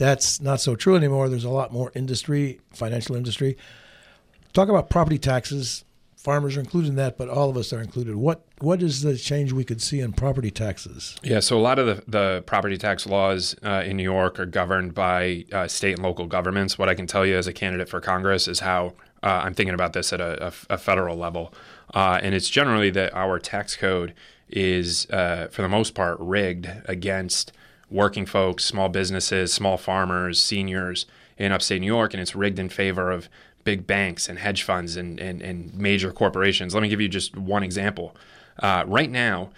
That's 0.02 0.40
not 0.40 0.60
so 0.60 0.74
true 0.74 0.96
anymore. 0.96 1.28
There's 1.28 1.44
a 1.44 1.50
lot 1.50 1.72
more 1.72 1.92
industry, 1.94 2.60
financial 2.72 3.14
industry. 3.14 3.56
Talk 4.52 4.68
about 4.68 4.90
property 4.90 5.18
taxes 5.18 5.84
farmers 6.22 6.56
are 6.56 6.60
included 6.60 6.90
in 6.90 6.94
that, 6.94 7.18
but 7.18 7.28
all 7.28 7.50
of 7.50 7.56
us 7.56 7.72
are 7.72 7.80
included. 7.80 8.14
What 8.14 8.44
what 8.60 8.80
is 8.82 9.02
the 9.02 9.16
change 9.16 9.52
we 9.52 9.64
could 9.64 9.82
see 9.82 10.00
in 10.00 10.12
property 10.12 10.50
taxes? 10.50 11.16
Yeah, 11.22 11.40
so 11.40 11.58
a 11.58 11.60
lot 11.60 11.78
of 11.80 11.86
the, 11.86 12.04
the 12.06 12.42
property 12.46 12.78
tax 12.78 13.06
laws 13.06 13.56
uh, 13.64 13.82
in 13.84 13.96
New 13.96 14.04
York 14.04 14.38
are 14.38 14.46
governed 14.46 14.94
by 14.94 15.44
uh, 15.52 15.66
state 15.66 15.94
and 15.94 16.02
local 16.02 16.26
governments. 16.26 16.78
What 16.78 16.88
I 16.88 16.94
can 16.94 17.06
tell 17.06 17.26
you 17.26 17.36
as 17.36 17.48
a 17.48 17.52
candidate 17.52 17.88
for 17.88 18.00
Congress 18.00 18.46
is 18.46 18.60
how 18.60 18.94
uh, 19.22 19.42
I'm 19.44 19.54
thinking 19.54 19.74
about 19.74 19.94
this 19.94 20.12
at 20.12 20.20
a, 20.20 20.46
a, 20.46 20.74
a 20.74 20.78
federal 20.78 21.16
level, 21.16 21.52
uh, 21.92 22.20
and 22.22 22.34
it's 22.34 22.48
generally 22.48 22.90
that 22.90 23.12
our 23.14 23.38
tax 23.40 23.74
code 23.76 24.14
is, 24.48 25.10
uh, 25.10 25.48
for 25.50 25.62
the 25.62 25.68
most 25.68 25.94
part, 25.94 26.18
rigged 26.20 26.70
against 26.84 27.52
working 27.92 28.26
folks, 28.26 28.64
small 28.64 28.88
businesses, 28.88 29.52
small 29.52 29.76
farmers, 29.76 30.42
seniors 30.42 31.06
in 31.36 31.52
upstate 31.52 31.80
New 31.80 31.86
York, 31.86 32.14
and 32.14 32.20
it's 32.20 32.34
rigged 32.34 32.58
in 32.58 32.68
favor 32.68 33.10
of 33.10 33.28
big 33.64 33.86
banks 33.86 34.28
and 34.28 34.38
hedge 34.38 34.62
funds 34.62 34.96
and, 34.96 35.20
and, 35.20 35.40
and 35.40 35.74
major 35.74 36.10
corporations. 36.10 36.74
Let 36.74 36.82
me 36.82 36.88
give 36.88 37.00
you 37.00 37.08
just 37.08 37.36
one 37.36 37.62
example. 37.62 38.16
Uh, 38.58 38.84
right 38.86 39.10
now, 39.10 39.50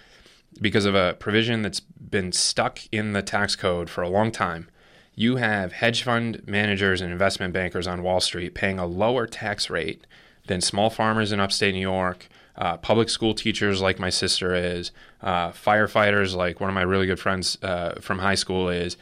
because 0.61 0.85
of 0.85 0.95
a 0.95 1.13
provision 1.19 1.61
that's 1.61 1.79
been 1.79 2.31
stuck 2.31 2.79
in 2.91 3.13
the 3.13 3.21
tax 3.21 3.55
code 3.55 3.89
for 3.89 4.01
a 4.01 4.09
long 4.09 4.31
time, 4.31 4.69
you 5.15 5.37
have 5.37 5.73
hedge 5.73 6.03
fund 6.03 6.41
managers 6.45 7.01
and 7.01 7.11
investment 7.11 7.53
bankers 7.53 7.87
on 7.87 8.03
Wall 8.03 8.19
Street 8.19 8.53
paying 8.53 8.79
a 8.79 8.85
lower 8.85 9.25
tax 9.25 9.69
rate 9.69 10.05
than 10.47 10.61
small 10.61 10.89
farmers 10.89 11.31
in 11.31 11.39
upstate 11.39 11.73
New 11.73 11.79
York, 11.81 12.27
uh, 12.57 12.77
public 12.77 13.09
school 13.09 13.33
teachers 13.33 13.81
like 13.81 13.99
my 13.99 14.09
sister 14.09 14.55
is, 14.55 14.91
uh, 15.21 15.49
firefighters 15.51 16.35
like 16.35 16.59
one 16.59 16.69
of 16.69 16.73
my 16.73 16.81
really 16.81 17.05
good 17.05 17.19
friends 17.19 17.57
uh, 17.61 17.95
from 18.01 18.19
high 18.19 18.35
school 18.35 18.69
is. 18.69 18.97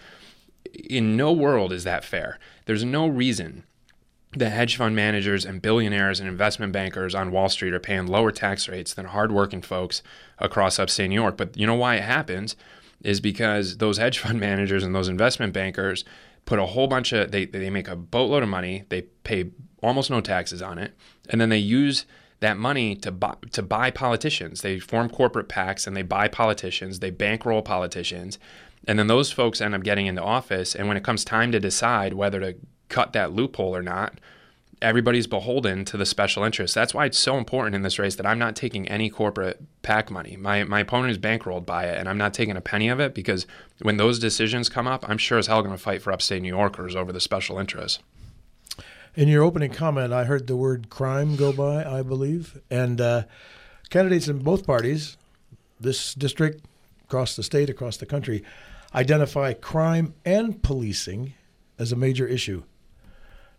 In 0.89 1.15
no 1.15 1.31
world 1.31 1.71
is 1.71 1.83
that 1.83 2.03
fair. 2.03 2.39
There's 2.65 2.83
no 2.83 3.05
reason 3.05 3.63
the 4.35 4.49
hedge 4.49 4.77
fund 4.77 4.95
managers 4.95 5.45
and 5.45 5.61
billionaires 5.61 6.19
and 6.19 6.27
investment 6.27 6.73
bankers 6.73 7.13
on 7.13 7.31
Wall 7.31 7.49
Street 7.49 7.73
are 7.73 7.79
paying 7.79 8.07
lower 8.07 8.31
tax 8.31 8.67
rates 8.67 8.93
than 8.93 9.05
hardworking 9.05 9.61
folks 9.61 10.01
across 10.39 10.79
upstate 10.79 11.09
New 11.09 11.15
York. 11.15 11.37
But 11.37 11.55
you 11.57 11.67
know 11.67 11.75
why 11.75 11.95
it 11.95 12.03
happens 12.03 12.55
is 13.03 13.19
because 13.19 13.77
those 13.77 13.97
hedge 13.97 14.19
fund 14.19 14.39
managers 14.39 14.83
and 14.83 14.95
those 14.95 15.07
investment 15.07 15.53
bankers 15.53 16.03
put 16.45 16.59
a 16.59 16.65
whole 16.65 16.87
bunch 16.87 17.13
of 17.13 17.31
they 17.31 17.45
they 17.45 17.69
make 17.69 17.87
a 17.87 17.95
boatload 17.95 18.43
of 18.43 18.49
money, 18.49 18.83
they 18.89 19.03
pay 19.23 19.51
almost 19.81 20.09
no 20.09 20.21
taxes 20.21 20.61
on 20.61 20.77
it, 20.77 20.93
and 21.29 21.39
then 21.39 21.49
they 21.49 21.57
use 21.57 22.05
that 22.39 22.57
money 22.57 22.95
to 22.97 23.11
buy, 23.11 23.35
to 23.51 23.61
buy 23.61 23.91
politicians. 23.91 24.61
They 24.61 24.79
form 24.79 25.09
corporate 25.09 25.49
PACs 25.49 25.87
and 25.87 25.95
they 25.95 26.01
buy 26.01 26.27
politicians, 26.27 26.99
they 26.99 27.09
bankroll 27.09 27.61
politicians, 27.61 28.39
and 28.87 28.99
then 28.99 29.07
those 29.07 29.31
folks 29.31 29.61
end 29.61 29.75
up 29.75 29.83
getting 29.83 30.07
into 30.07 30.21
office. 30.21 30.75
And 30.75 30.87
when 30.87 30.97
it 30.97 31.03
comes 31.03 31.23
time 31.23 31.51
to 31.51 31.59
decide 31.59 32.13
whether 32.13 32.39
to 32.39 32.55
cut 32.89 33.13
that 33.13 33.31
loophole 33.31 33.75
or 33.75 33.81
not, 33.81 34.19
everybody's 34.83 35.27
beholden 35.27 35.85
to 35.85 35.97
the 35.97 36.05
special 36.05 36.43
interest. 36.43 36.75
That's 36.75 36.93
why 36.93 37.05
it's 37.05 37.17
so 37.17 37.37
important 37.37 37.73
in 37.75 37.81
this 37.81 37.97
race 37.97 38.15
that 38.15 38.25
I'm 38.25 38.37
not 38.37 38.55
taking 38.55 38.87
any 38.87 39.09
corporate 39.09 39.61
PAC 39.81 40.11
money. 40.11 40.35
My 40.35 40.63
my 40.65 40.81
opponent 40.81 41.11
is 41.11 41.17
bankrolled 41.17 41.65
by 41.65 41.85
it, 41.85 41.97
and 41.97 42.09
I'm 42.09 42.17
not 42.17 42.33
taking 42.33 42.57
a 42.57 42.61
penny 42.61 42.89
of 42.89 42.99
it 42.99 43.15
because 43.15 43.47
when 43.81 43.97
those 43.97 44.19
decisions 44.19 44.69
come 44.69 44.85
up, 44.85 45.07
I'm 45.09 45.17
sure 45.17 45.37
as 45.37 45.47
hell 45.47 45.61
going 45.61 45.75
to 45.75 45.81
fight 45.81 46.01
for 46.01 46.11
upstate 46.11 46.41
New 46.41 46.49
Yorkers 46.49 46.95
over 46.95 47.11
the 47.11 47.21
special 47.21 47.57
interest. 47.57 48.01
In 49.15 49.27
your 49.27 49.43
opening 49.43 49.71
comment, 49.71 50.11
I 50.11 50.23
heard 50.23 50.47
the 50.47 50.55
word 50.55 50.89
crime 50.89 51.35
go 51.35 51.53
by, 51.53 51.85
I 51.85 52.01
believe, 52.01 52.59
and 52.71 52.99
uh, 52.99 53.23
candidates 53.91 54.27
in 54.27 54.39
both 54.39 54.65
parties, 54.65 55.17
this 55.79 56.15
district, 56.15 56.65
across 57.03 57.35
the 57.35 57.43
state, 57.43 57.69
across 57.69 57.97
the 57.97 58.07
country, 58.07 58.43
identify 58.95 59.53
crime 59.53 60.15
and 60.25 60.63
policing 60.63 61.35
as 61.77 61.91
a 61.91 61.95
major 61.95 62.25
issue. 62.25 62.63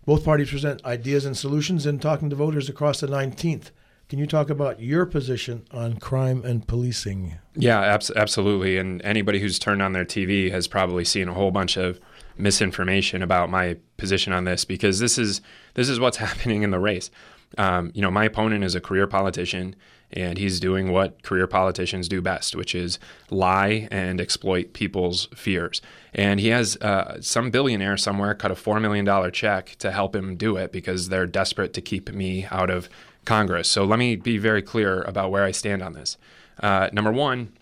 Both 0.05 0.25
parties 0.25 0.51
present 0.51 0.85
ideas 0.85 1.25
and 1.25 1.37
solutions 1.37 1.87
in 1.87 2.01
talking 2.01 2.31
to 2.31 2.37
voters 2.37 2.69
across 2.69 2.99
the 2.99 3.07
19th. 3.07 3.71
Can 4.09 4.19
you 4.19 4.27
talk 4.27 4.51
about 4.51 4.81
your 4.81 5.07
position 5.07 5.65
on 5.71 5.99
crime 5.99 6.45
and 6.45 6.67
policing? 6.67 7.39
Yeah, 7.55 7.81
abs- 7.81 8.11
absolutely. 8.15 8.77
And 8.77 9.01
anybody 9.03 9.39
who's 9.39 9.61
turned 9.61 9.83
on 9.83 9.93
their 9.93 10.05
TV 10.05 10.51
has 10.51 10.67
probably 10.67 11.05
seen 11.05 11.29
a 11.29 11.33
whole 11.33 11.53
bunch 11.53 11.77
of 11.77 12.01
misinformation 12.37 13.23
about 13.23 13.51
my 13.51 13.77
position 13.97 14.33
on 14.33 14.45
this 14.45 14.65
because 14.65 14.99
this 14.99 15.19
is 15.19 15.41
this 15.75 15.89
is 15.89 16.01
what's 16.01 16.17
happening 16.29 16.63
in 16.63 16.71
the 16.71 16.79
race. 16.79 17.11
Um, 17.57 17.93
you 17.95 18.03
know, 18.03 18.11
my 18.11 18.25
opponent 18.25 18.65
is 18.65 18.75
a 18.75 18.81
career 18.81 19.07
politician, 19.07 19.77
and 20.13 20.39
he's 20.39 20.61
doing 20.61 20.91
what 20.91 21.23
career 21.23 21.47
politicians 21.47 22.09
do 22.09 22.21
best, 22.21 22.57
which 22.57 22.75
is 22.75 22.99
lie 23.31 23.89
and 23.91 24.21
exploit 24.21 24.73
people's 24.73 25.27
fears. 25.35 25.81
And 26.13 26.41
he 26.41 26.49
has 26.49 26.77
uh, 26.79 27.21
some 27.21 27.51
billionaire 27.51 27.97
somewhere 27.97 28.35
cut 28.35 28.51
a 28.51 28.55
$4 28.55 28.81
million 28.81 29.33
check 29.33 29.77
to 29.79 29.93
help 29.93 30.15
him 30.15 30.37
do 30.37 30.57
it 30.57 30.73
because 30.73 31.09
they're 31.09 31.27
desperate 31.27 31.73
to 31.75 31.81
keep 31.81 32.13
me 32.13 32.47
out 32.51 32.71
of 32.71 32.89
Congress. 33.25 33.69
So 33.69 33.85
let 33.85 33.99
me 33.99 34.17
be 34.17 34.39
very 34.39 34.63
clear 34.63 35.03
about 35.03 35.31
where 35.31 35.45
I 35.45 35.51
stand 35.51 35.83
on 35.83 35.93
this. 35.93 36.17
Uh, 36.61 36.89
number 36.93 37.13
one, 37.13 37.53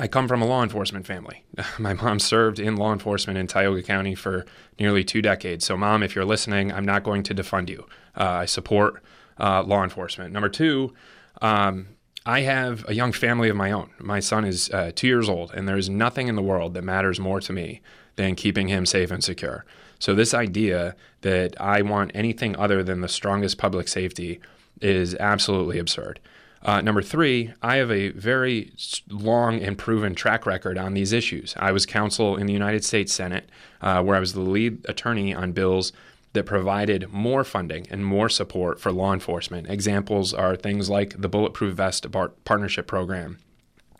I 0.00 0.08
come 0.08 0.28
from 0.28 0.40
a 0.40 0.46
law 0.46 0.62
enforcement 0.62 1.06
family. 1.06 1.44
My 1.78 1.92
mom 1.92 2.20
served 2.20 2.58
in 2.58 2.76
law 2.76 2.90
enforcement 2.94 3.38
in 3.38 3.46
Tioga 3.46 3.82
County 3.82 4.14
for 4.14 4.46
nearly 4.78 5.04
two 5.04 5.20
decades. 5.20 5.66
So, 5.66 5.76
mom, 5.76 6.02
if 6.02 6.14
you're 6.14 6.24
listening, 6.24 6.72
I'm 6.72 6.86
not 6.86 7.04
going 7.04 7.22
to 7.24 7.34
defund 7.34 7.68
you. 7.68 7.86
Uh, 8.16 8.24
I 8.24 8.44
support 8.46 9.02
uh, 9.38 9.62
law 9.62 9.84
enforcement. 9.84 10.32
Number 10.32 10.48
two, 10.48 10.94
um, 11.42 11.88
I 12.24 12.40
have 12.40 12.88
a 12.88 12.94
young 12.94 13.12
family 13.12 13.50
of 13.50 13.56
my 13.56 13.72
own. 13.72 13.90
My 13.98 14.20
son 14.20 14.46
is 14.46 14.70
uh, 14.70 14.92
two 14.94 15.06
years 15.06 15.28
old, 15.28 15.52
and 15.52 15.68
there 15.68 15.76
is 15.76 15.90
nothing 15.90 16.28
in 16.28 16.34
the 16.34 16.42
world 16.42 16.72
that 16.74 16.82
matters 16.82 17.20
more 17.20 17.40
to 17.42 17.52
me 17.52 17.82
than 18.16 18.36
keeping 18.36 18.68
him 18.68 18.86
safe 18.86 19.10
and 19.10 19.22
secure. 19.22 19.66
So, 19.98 20.14
this 20.14 20.32
idea 20.32 20.96
that 21.20 21.60
I 21.60 21.82
want 21.82 22.12
anything 22.14 22.56
other 22.56 22.82
than 22.82 23.02
the 23.02 23.08
strongest 23.08 23.58
public 23.58 23.86
safety 23.86 24.40
is 24.80 25.14
absolutely 25.16 25.78
absurd. 25.78 26.20
Uh, 26.62 26.80
number 26.82 27.00
three, 27.00 27.52
I 27.62 27.76
have 27.76 27.90
a 27.90 28.10
very 28.10 28.72
long 29.08 29.60
and 29.60 29.78
proven 29.78 30.14
track 30.14 30.44
record 30.44 30.76
on 30.76 30.92
these 30.92 31.12
issues. 31.12 31.54
I 31.58 31.72
was 31.72 31.86
counsel 31.86 32.36
in 32.36 32.46
the 32.46 32.52
United 32.52 32.84
States 32.84 33.12
Senate, 33.12 33.48
uh, 33.80 34.02
where 34.02 34.16
I 34.16 34.20
was 34.20 34.34
the 34.34 34.40
lead 34.40 34.84
attorney 34.86 35.34
on 35.34 35.52
bills 35.52 35.92
that 36.32 36.44
provided 36.44 37.10
more 37.10 37.44
funding 37.44 37.86
and 37.90 38.04
more 38.04 38.28
support 38.28 38.78
for 38.78 38.92
law 38.92 39.12
enforcement. 39.12 39.68
Examples 39.68 40.34
are 40.34 40.54
things 40.54 40.88
like 40.90 41.20
the 41.20 41.28
Bulletproof 41.28 41.74
Vest 41.74 42.06
Partnership 42.44 42.86
Program, 42.86 43.38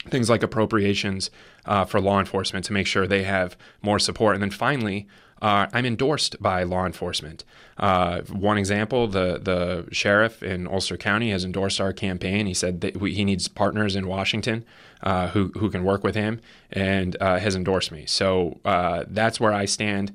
things 0.09 0.29
like 0.31 0.43
appropriations 0.43 1.31
uh, 1.65 1.85
for 1.85 2.01
law 2.01 2.21
enforcement 2.21 2.65
to 2.67 2.73
make 2.73 2.87
sure 2.87 3.07
they 3.07 3.25
have 3.25 3.57
more 3.83 3.99
support. 3.99 4.35
And 4.35 4.43
then 4.43 4.51
finally, 4.51 5.09
uh, 5.43 5.67
I'm 5.73 5.87
endorsed 5.87 6.41
by 6.41 6.63
law 6.63 6.87
enforcement. 6.87 7.45
Uh, 7.79 8.23
one 8.23 8.59
example: 8.59 9.07
the 9.07 9.39
the 9.39 9.89
sheriff 9.93 10.43
in 10.43 10.67
Ulster 10.67 10.97
County 10.97 11.31
has 11.31 11.45
endorsed 11.45 11.81
our 11.81 11.93
campaign. 11.93 12.47
He 12.47 12.55
said 12.55 12.81
that 12.83 12.99
we, 12.99 13.15
he 13.15 13.25
needs 13.25 13.49
partners 13.49 13.97
in 13.97 14.07
Washington 14.07 14.65
uh, 15.03 15.29
who 15.29 15.49
who 15.59 15.71
can 15.71 15.85
work 15.85 16.05
with 16.05 16.15
him, 16.15 16.41
and 16.71 17.17
uh, 17.21 17.39
has 17.39 17.57
endorsed 17.57 17.93
me. 17.93 18.05
So 18.07 18.61
uh, 18.65 19.05
that's 19.09 19.41
where 19.41 19.53
I 19.53 19.65
stand. 19.65 20.13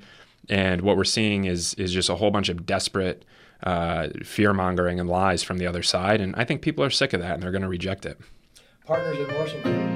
And 0.47 0.81
what 0.81 0.95
we're 0.95 1.03
seeing 1.05 1.45
is 1.45 1.73
is 1.75 1.91
just 1.91 2.09
a 2.09 2.15
whole 2.15 2.31
bunch 2.31 2.49
of 2.49 2.65
desperate 2.65 3.25
uh, 3.63 4.09
fear 4.23 4.53
mongering 4.53 4.99
and 4.99 5.09
lies 5.09 5.43
from 5.43 5.57
the 5.57 5.65
other 5.65 5.83
side. 5.83 6.21
And 6.21 6.35
I 6.35 6.43
think 6.43 6.61
people 6.61 6.83
are 6.83 6.89
sick 6.89 7.13
of 7.13 7.21
that 7.21 7.33
and 7.33 7.43
they're 7.43 7.51
going 7.51 7.61
to 7.63 7.67
reject 7.67 8.05
it. 8.05 8.19
Partners 8.85 9.17
in 9.17 9.33
Washington. 9.33 9.94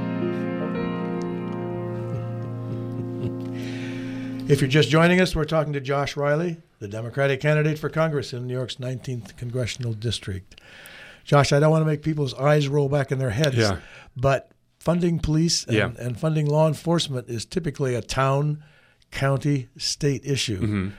If 4.50 4.62
you're 4.62 4.70
just 4.70 4.90
joining 4.90 5.22
us, 5.22 5.36
we're 5.36 5.46
talking 5.46 5.74
to 5.74 5.80
Josh 5.80 6.18
Riley, 6.18 6.58
the 6.80 6.88
Democratic 6.88 7.40
candidate 7.40 7.78
for 7.78 7.90
Congress 7.90 8.34
in 8.34 8.48
New 8.48 8.54
York's 8.54 8.76
19th 8.76 9.38
congressional 9.38 9.94
district. 9.94 10.60
Josh, 11.24 11.54
I 11.54 11.60
don't 11.60 11.70
want 11.70 11.84
to 11.84 11.86
make 11.86 12.02
people's 12.02 12.34
eyes 12.34 12.68
roll 12.68 12.90
back 12.90 13.12
in 13.12 13.20
their 13.20 13.30
heads, 13.30 13.58
yeah. 13.58 13.80
but 14.18 14.52
funding 14.80 15.20
police 15.20 15.66
and, 15.66 15.76
yeah. 15.76 15.92
and 16.00 16.20
funding 16.20 16.48
law 16.48 16.68
enforcement 16.68 17.30
is 17.30 17.46
typically 17.46 17.94
a 17.94 18.02
town 18.02 18.64
county, 19.12 19.70
state 19.78 20.26
issue. 20.26 20.60
Mm-hmm. 20.60 20.90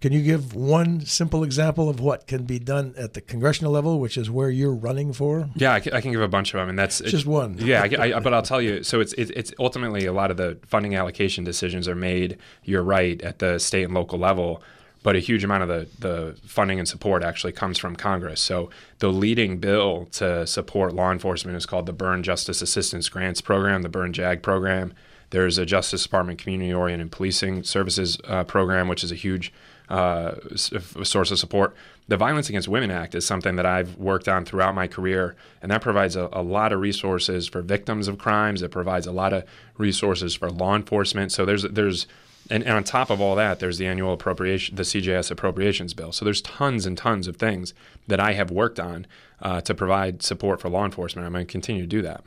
Can 0.00 0.14
you 0.14 0.22
give 0.22 0.54
one 0.54 1.00
simple 1.04 1.44
example 1.44 1.90
of 1.90 2.00
what 2.00 2.26
can 2.26 2.44
be 2.44 2.58
done 2.58 2.94
at 2.96 3.12
the 3.12 3.20
congressional 3.20 3.70
level, 3.70 4.00
which 4.00 4.16
is 4.16 4.30
where 4.30 4.48
you're 4.48 4.74
running 4.74 5.12
for? 5.12 5.50
Yeah, 5.54 5.74
I 5.74 5.80
can, 5.80 5.92
I 5.92 6.00
can 6.00 6.10
give 6.10 6.22
a 6.22 6.28
bunch 6.28 6.54
of 6.54 6.60
them, 6.60 6.70
and 6.70 6.78
that's 6.78 7.00
just 7.00 7.26
one. 7.26 7.58
Yeah, 7.60 7.86
I, 7.98 8.14
I, 8.14 8.20
but 8.20 8.32
I'll 8.32 8.42
tell 8.42 8.62
you. 8.62 8.82
So 8.82 9.00
it's 9.00 9.12
it's 9.12 9.52
ultimately 9.58 10.06
a 10.06 10.12
lot 10.12 10.30
of 10.30 10.38
the 10.38 10.58
funding 10.66 10.94
allocation 10.96 11.44
decisions 11.44 11.86
are 11.86 11.94
made. 11.94 12.38
You're 12.64 12.82
right 12.82 13.20
at 13.20 13.40
the 13.40 13.58
state 13.58 13.84
and 13.84 13.92
local 13.92 14.18
level, 14.18 14.62
but 15.02 15.16
a 15.16 15.18
huge 15.18 15.44
amount 15.44 15.64
of 15.64 15.68
the 15.68 15.88
the 15.98 16.36
funding 16.46 16.78
and 16.78 16.88
support 16.88 17.22
actually 17.22 17.52
comes 17.52 17.76
from 17.76 17.94
Congress. 17.94 18.40
So 18.40 18.70
the 19.00 19.12
leading 19.12 19.58
bill 19.58 20.06
to 20.12 20.46
support 20.46 20.94
law 20.94 21.12
enforcement 21.12 21.58
is 21.58 21.66
called 21.66 21.84
the 21.84 21.92
Byrne 21.92 22.22
Justice 22.22 22.62
Assistance 22.62 23.10
Grants 23.10 23.42
Program, 23.42 23.82
the 23.82 23.90
Byrne 23.90 24.14
JAG 24.14 24.42
program. 24.42 24.94
There's 25.30 25.58
a 25.58 25.66
Justice 25.66 26.02
Department 26.02 26.38
Community 26.38 26.72
Oriented 26.72 27.12
Policing 27.12 27.62
Services 27.62 28.18
uh, 28.24 28.44
program, 28.44 28.88
which 28.88 29.04
is 29.04 29.12
a 29.12 29.16
huge 29.16 29.52
uh, 29.90 30.34
source 30.56 31.30
of 31.30 31.38
support. 31.38 31.74
The 32.08 32.16
Violence 32.16 32.48
Against 32.48 32.68
Women 32.68 32.90
Act 32.90 33.14
is 33.14 33.26
something 33.26 33.56
that 33.56 33.66
I've 33.66 33.96
worked 33.96 34.28
on 34.28 34.44
throughout 34.44 34.74
my 34.74 34.86
career, 34.86 35.36
and 35.60 35.70
that 35.70 35.82
provides 35.82 36.16
a, 36.16 36.28
a, 36.32 36.42
lot 36.42 36.72
of 36.72 36.80
resources 36.80 37.48
for 37.48 37.60
victims 37.60 38.08
of 38.08 38.16
crimes. 38.16 38.62
It 38.62 38.70
provides 38.70 39.06
a 39.06 39.12
lot 39.12 39.32
of 39.32 39.44
resources 39.78 40.34
for 40.34 40.50
law 40.50 40.76
enforcement. 40.76 41.32
So 41.32 41.44
there's 41.44 41.64
there's 41.64 42.06
and, 42.48 42.62
and 42.62 42.72
on 42.72 42.84
top 42.84 43.10
of 43.10 43.20
all 43.20 43.36
that, 43.36 43.58
there's 43.58 43.78
the 43.78 43.86
annual 43.86 44.12
appropriation, 44.12 44.76
the 44.76 44.82
CJS 44.82 45.30
appropriations 45.30 45.92
bill. 45.92 46.12
So 46.12 46.24
there's 46.24 46.40
tons 46.40 46.86
and 46.86 46.96
tons 46.96 47.26
of 47.26 47.36
things 47.36 47.74
that 48.06 48.18
I 48.18 48.32
have 48.32 48.50
worked 48.50 48.80
on 48.80 49.06
uh, 49.42 49.60
to 49.62 49.74
provide 49.74 50.22
support 50.22 50.60
for 50.60 50.68
law 50.68 50.84
enforcement. 50.84 51.26
I'm 51.26 51.32
going 51.32 51.46
to 51.46 51.50
continue 51.50 51.82
to 51.82 51.88
do 51.88 52.02
that. 52.02 52.24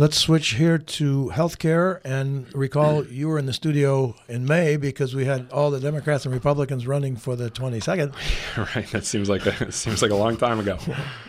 Let's 0.00 0.16
switch 0.16 0.50
here 0.50 0.78
to 0.78 1.32
healthcare 1.34 2.00
and 2.04 2.46
recall 2.54 3.04
you 3.04 3.26
were 3.26 3.36
in 3.36 3.46
the 3.46 3.52
studio 3.52 4.14
in 4.28 4.44
May 4.46 4.76
because 4.76 5.12
we 5.12 5.24
had 5.24 5.50
all 5.50 5.72
the 5.72 5.80
Democrats 5.80 6.24
and 6.24 6.32
Republicans 6.32 6.86
running 6.86 7.16
for 7.16 7.34
the 7.34 7.50
22nd. 7.50 8.14
Right. 8.76 8.88
That 8.92 9.04
seems 9.04 9.28
like 9.28 9.44
a, 9.46 9.72
seems 9.72 10.00
like 10.00 10.12
a 10.12 10.16
long 10.16 10.36
time 10.36 10.60
ago. 10.60 10.78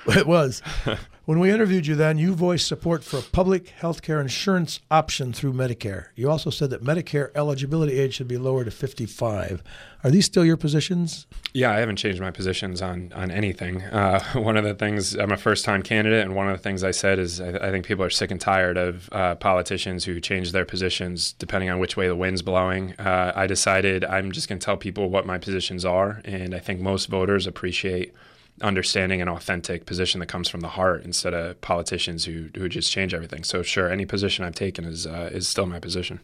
it 0.07 0.27
was. 0.27 0.61
When 1.29 1.37
we 1.37 1.51
interviewed 1.51 1.85
you 1.85 1.93
then, 1.93 2.17
you 2.17 2.33
voiced 2.33 2.67
support 2.67 3.03
for 3.03 3.17
a 3.17 3.21
public 3.21 3.69
health 3.69 4.01
care 4.01 4.19
insurance 4.19 4.79
option 4.89 5.31
through 5.31 5.53
Medicare. 5.53 6.05
You 6.15 6.27
also 6.27 6.49
said 6.49 6.71
that 6.71 6.83
Medicare 6.83 7.29
eligibility 7.35 7.99
age 7.99 8.15
should 8.15 8.27
be 8.27 8.39
lowered 8.39 8.65
to 8.65 8.71
55. 8.71 9.61
Are 10.03 10.09
these 10.09 10.25
still 10.25 10.43
your 10.43 10.57
positions? 10.57 11.27
Yeah, 11.53 11.69
I 11.69 11.81
haven't 11.81 11.97
changed 11.97 12.19
my 12.19 12.31
positions 12.31 12.81
on 12.81 13.13
on 13.13 13.29
anything. 13.29 13.83
Uh, 13.83 14.23
one 14.33 14.57
of 14.57 14.63
the 14.63 14.73
things 14.73 15.13
I'm 15.13 15.31
a 15.31 15.37
first 15.37 15.65
time 15.65 15.83
candidate, 15.83 16.25
and 16.25 16.35
one 16.35 16.49
of 16.49 16.57
the 16.57 16.63
things 16.63 16.83
I 16.83 16.89
said 16.89 17.19
is 17.19 17.39
I, 17.39 17.49
I 17.49 17.69
think 17.69 17.85
people 17.85 18.03
are 18.03 18.09
sick 18.09 18.31
and 18.31 18.41
tired 18.41 18.77
of 18.77 19.07
uh, 19.11 19.35
politicians 19.35 20.05
who 20.05 20.19
change 20.19 20.51
their 20.51 20.65
positions 20.65 21.33
depending 21.33 21.69
on 21.69 21.77
which 21.77 21.95
way 21.95 22.07
the 22.07 22.15
wind's 22.15 22.41
blowing. 22.41 22.95
Uh, 22.97 23.33
I 23.35 23.45
decided 23.45 24.03
I'm 24.03 24.31
just 24.31 24.49
going 24.49 24.57
to 24.57 24.65
tell 24.65 24.77
people 24.77 25.11
what 25.11 25.27
my 25.27 25.37
positions 25.37 25.85
are, 25.85 26.23
and 26.25 26.55
I 26.55 26.59
think 26.59 26.79
most 26.79 27.05
voters 27.05 27.45
appreciate 27.45 28.15
understanding 28.61 29.21
an 29.21 29.29
authentic 29.29 29.85
position 29.85 30.19
that 30.19 30.27
comes 30.27 30.49
from 30.49 30.61
the 30.61 30.69
heart 30.69 31.03
instead 31.03 31.33
of 31.33 31.59
politicians 31.61 32.25
who 32.25 32.49
who 32.55 32.69
just 32.69 32.91
change 32.91 33.13
everything. 33.13 33.43
So 33.43 33.61
sure, 33.61 33.89
any 33.89 34.05
position 34.05 34.45
I've 34.45 34.55
taken 34.55 34.85
is 34.85 35.05
uh, 35.07 35.29
is 35.31 35.47
still 35.47 35.65
my 35.65 35.79
position. 35.79 36.19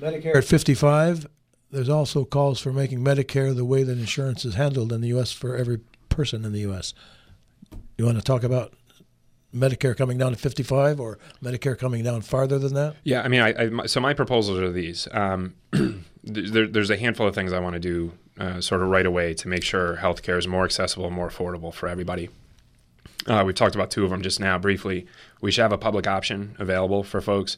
Medicare 0.00 0.36
at 0.36 0.44
55. 0.44 1.26
There's 1.70 1.88
also 1.88 2.24
calls 2.24 2.60
for 2.60 2.72
making 2.72 3.00
Medicare 3.00 3.54
the 3.54 3.64
way 3.64 3.82
that 3.82 3.98
insurance 3.98 4.44
is 4.44 4.54
handled 4.54 4.92
in 4.92 5.02
the 5.02 5.08
U.S. 5.08 5.32
for 5.32 5.54
every 5.54 5.80
person 6.08 6.44
in 6.44 6.52
the 6.52 6.60
U.S. 6.60 6.94
You 7.98 8.06
want 8.06 8.16
to 8.16 8.24
talk 8.24 8.42
about 8.42 8.72
Medicare 9.54 9.96
coming 9.96 10.18
down 10.18 10.32
to 10.32 10.38
55 10.38 11.00
or 11.00 11.18
Medicare 11.42 11.78
coming 11.78 12.02
down 12.02 12.22
farther 12.22 12.58
than 12.58 12.74
that? 12.74 12.96
Yeah, 13.04 13.22
I 13.22 13.28
mean, 13.28 13.40
I, 13.40 13.82
I 13.82 13.86
so 13.86 14.00
my 14.00 14.14
proposals 14.14 14.58
are 14.58 14.70
these. 14.70 15.08
Um, 15.12 15.54
there, 16.22 16.66
there's 16.66 16.90
a 16.90 16.96
handful 16.96 17.26
of 17.26 17.34
things 17.34 17.52
I 17.52 17.58
want 17.58 17.74
to 17.74 17.80
do 17.80 18.12
uh, 18.38 18.60
sort 18.60 18.82
of 18.82 18.88
right 18.88 19.06
away 19.06 19.34
to 19.34 19.48
make 19.48 19.62
sure 19.62 19.96
healthcare 19.96 20.38
is 20.38 20.46
more 20.46 20.64
accessible 20.64 21.06
and 21.06 21.14
more 21.14 21.28
affordable 21.28 21.72
for 21.72 21.88
everybody. 21.88 22.28
Uh, 23.26 23.42
we 23.44 23.52
talked 23.52 23.74
about 23.74 23.90
two 23.90 24.04
of 24.04 24.10
them 24.10 24.22
just 24.22 24.40
now 24.40 24.58
briefly. 24.58 25.06
We 25.40 25.50
should 25.50 25.62
have 25.62 25.72
a 25.72 25.78
public 25.78 26.06
option 26.06 26.56
available 26.58 27.02
for 27.02 27.20
folks. 27.20 27.56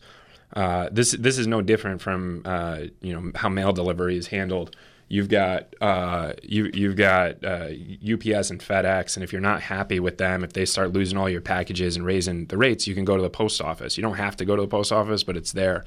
Uh, 0.55 0.89
this 0.91 1.13
this 1.13 1.39
is 1.39 1.47
no 1.47 1.63
different 1.63 2.01
from 2.01 2.43
uh, 2.45 2.81
you 3.01 3.13
know 3.13 3.31
how 3.37 3.49
mail 3.49 3.73
delivery 3.73 4.17
is 4.17 4.29
handled 4.29 4.75
you've 5.11 5.29
got 5.29 5.75
uh, 5.83 6.33
you 6.43 6.71
you've 6.73 6.97
got 6.97 7.45
uh, 7.45 7.69
UPS 8.01 8.49
and 8.49 8.61
FedEx, 8.61 9.17
and 9.17 9.25
if 9.25 9.33
you're 9.33 9.43
not 9.43 9.61
happy 9.61 10.01
with 10.01 10.17
them, 10.17 10.43
if 10.43 10.55
they 10.55 10.65
start 10.65 10.95
losing 10.95 11.19
all 11.19 11.29
your 11.29 11.43
packages 11.43 11.97
and 11.97 12.07
raising 12.07 12.47
the 12.47 12.57
rates, 12.57 12.87
you 12.87 12.95
can 12.95 13.05
go 13.05 13.17
to 13.17 13.23
the 13.23 13.29
post 13.29 13.61
office. 13.61 13.99
You 13.99 14.03
don't 14.03 14.17
have 14.17 14.37
to 14.37 14.47
go 14.47 14.57
to 14.57 14.63
the 14.63 14.69
post 14.69 14.93
office, 14.93 15.23
but 15.23 15.37
it's 15.37 15.53
there 15.53 15.85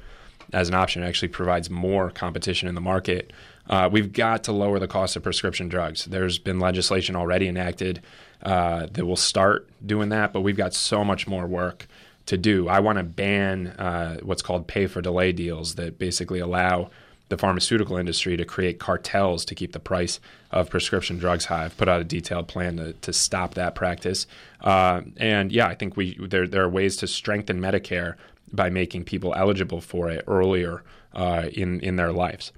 as 0.52 0.68
an 0.68 0.74
option. 0.74 1.02
It 1.02 1.06
actually 1.06 1.28
provides 1.28 1.68
more 1.68 2.10
competition 2.10 2.68
in 2.68 2.76
the 2.76 2.80
market. 2.80 3.32
Uh, 3.68 3.88
we've 3.90 4.12
got 4.12 4.44
to 4.44 4.52
lower 4.52 4.78
the 4.78 4.88
cost 4.88 5.16
of 5.16 5.22
prescription 5.22 5.68
drugs. 5.68 6.04
There's 6.04 6.38
been 6.38 6.60
legislation 6.60 7.16
already 7.16 7.48
enacted 7.48 8.02
uh, 8.42 8.86
that 8.92 9.06
will 9.06 9.16
start 9.16 9.68
doing 9.84 10.10
that, 10.10 10.32
but 10.32 10.42
we've 10.42 10.56
got 10.56 10.74
so 10.74 11.04
much 11.04 11.26
more 11.26 11.46
work 11.46 11.86
to 12.26 12.36
do. 12.36 12.68
I 12.68 12.80
want 12.80 12.98
to 12.98 13.04
ban 13.04 13.68
uh, 13.68 14.18
what's 14.22 14.42
called 14.42 14.66
pay 14.66 14.86
for 14.86 15.00
delay 15.00 15.32
deals 15.32 15.74
that 15.76 15.98
basically 15.98 16.40
allow 16.40 16.90
the 17.30 17.38
pharmaceutical 17.38 17.96
industry 17.96 18.36
to 18.36 18.44
create 18.44 18.78
cartels 18.78 19.44
to 19.46 19.54
keep 19.54 19.72
the 19.72 19.80
price 19.80 20.20
of 20.50 20.68
prescription 20.68 21.18
drugs 21.18 21.46
high. 21.46 21.64
I've 21.64 21.76
put 21.76 21.88
out 21.88 22.00
a 22.00 22.04
detailed 22.04 22.48
plan 22.48 22.76
to, 22.76 22.92
to 22.92 23.12
stop 23.12 23.54
that 23.54 23.74
practice. 23.74 24.26
Uh, 24.60 25.02
and 25.16 25.50
yeah, 25.50 25.66
I 25.66 25.74
think 25.74 25.96
we 25.96 26.18
there, 26.20 26.46
there 26.46 26.62
are 26.62 26.68
ways 26.68 26.96
to 26.98 27.06
strengthen 27.06 27.60
Medicare 27.60 28.16
by 28.52 28.70
making 28.70 29.04
people 29.04 29.34
eligible 29.34 29.80
for 29.80 30.10
it 30.10 30.22
earlier 30.26 30.82
uh, 31.14 31.48
in, 31.52 31.80
in 31.80 31.96
their 31.96 32.12
lives. 32.12 32.52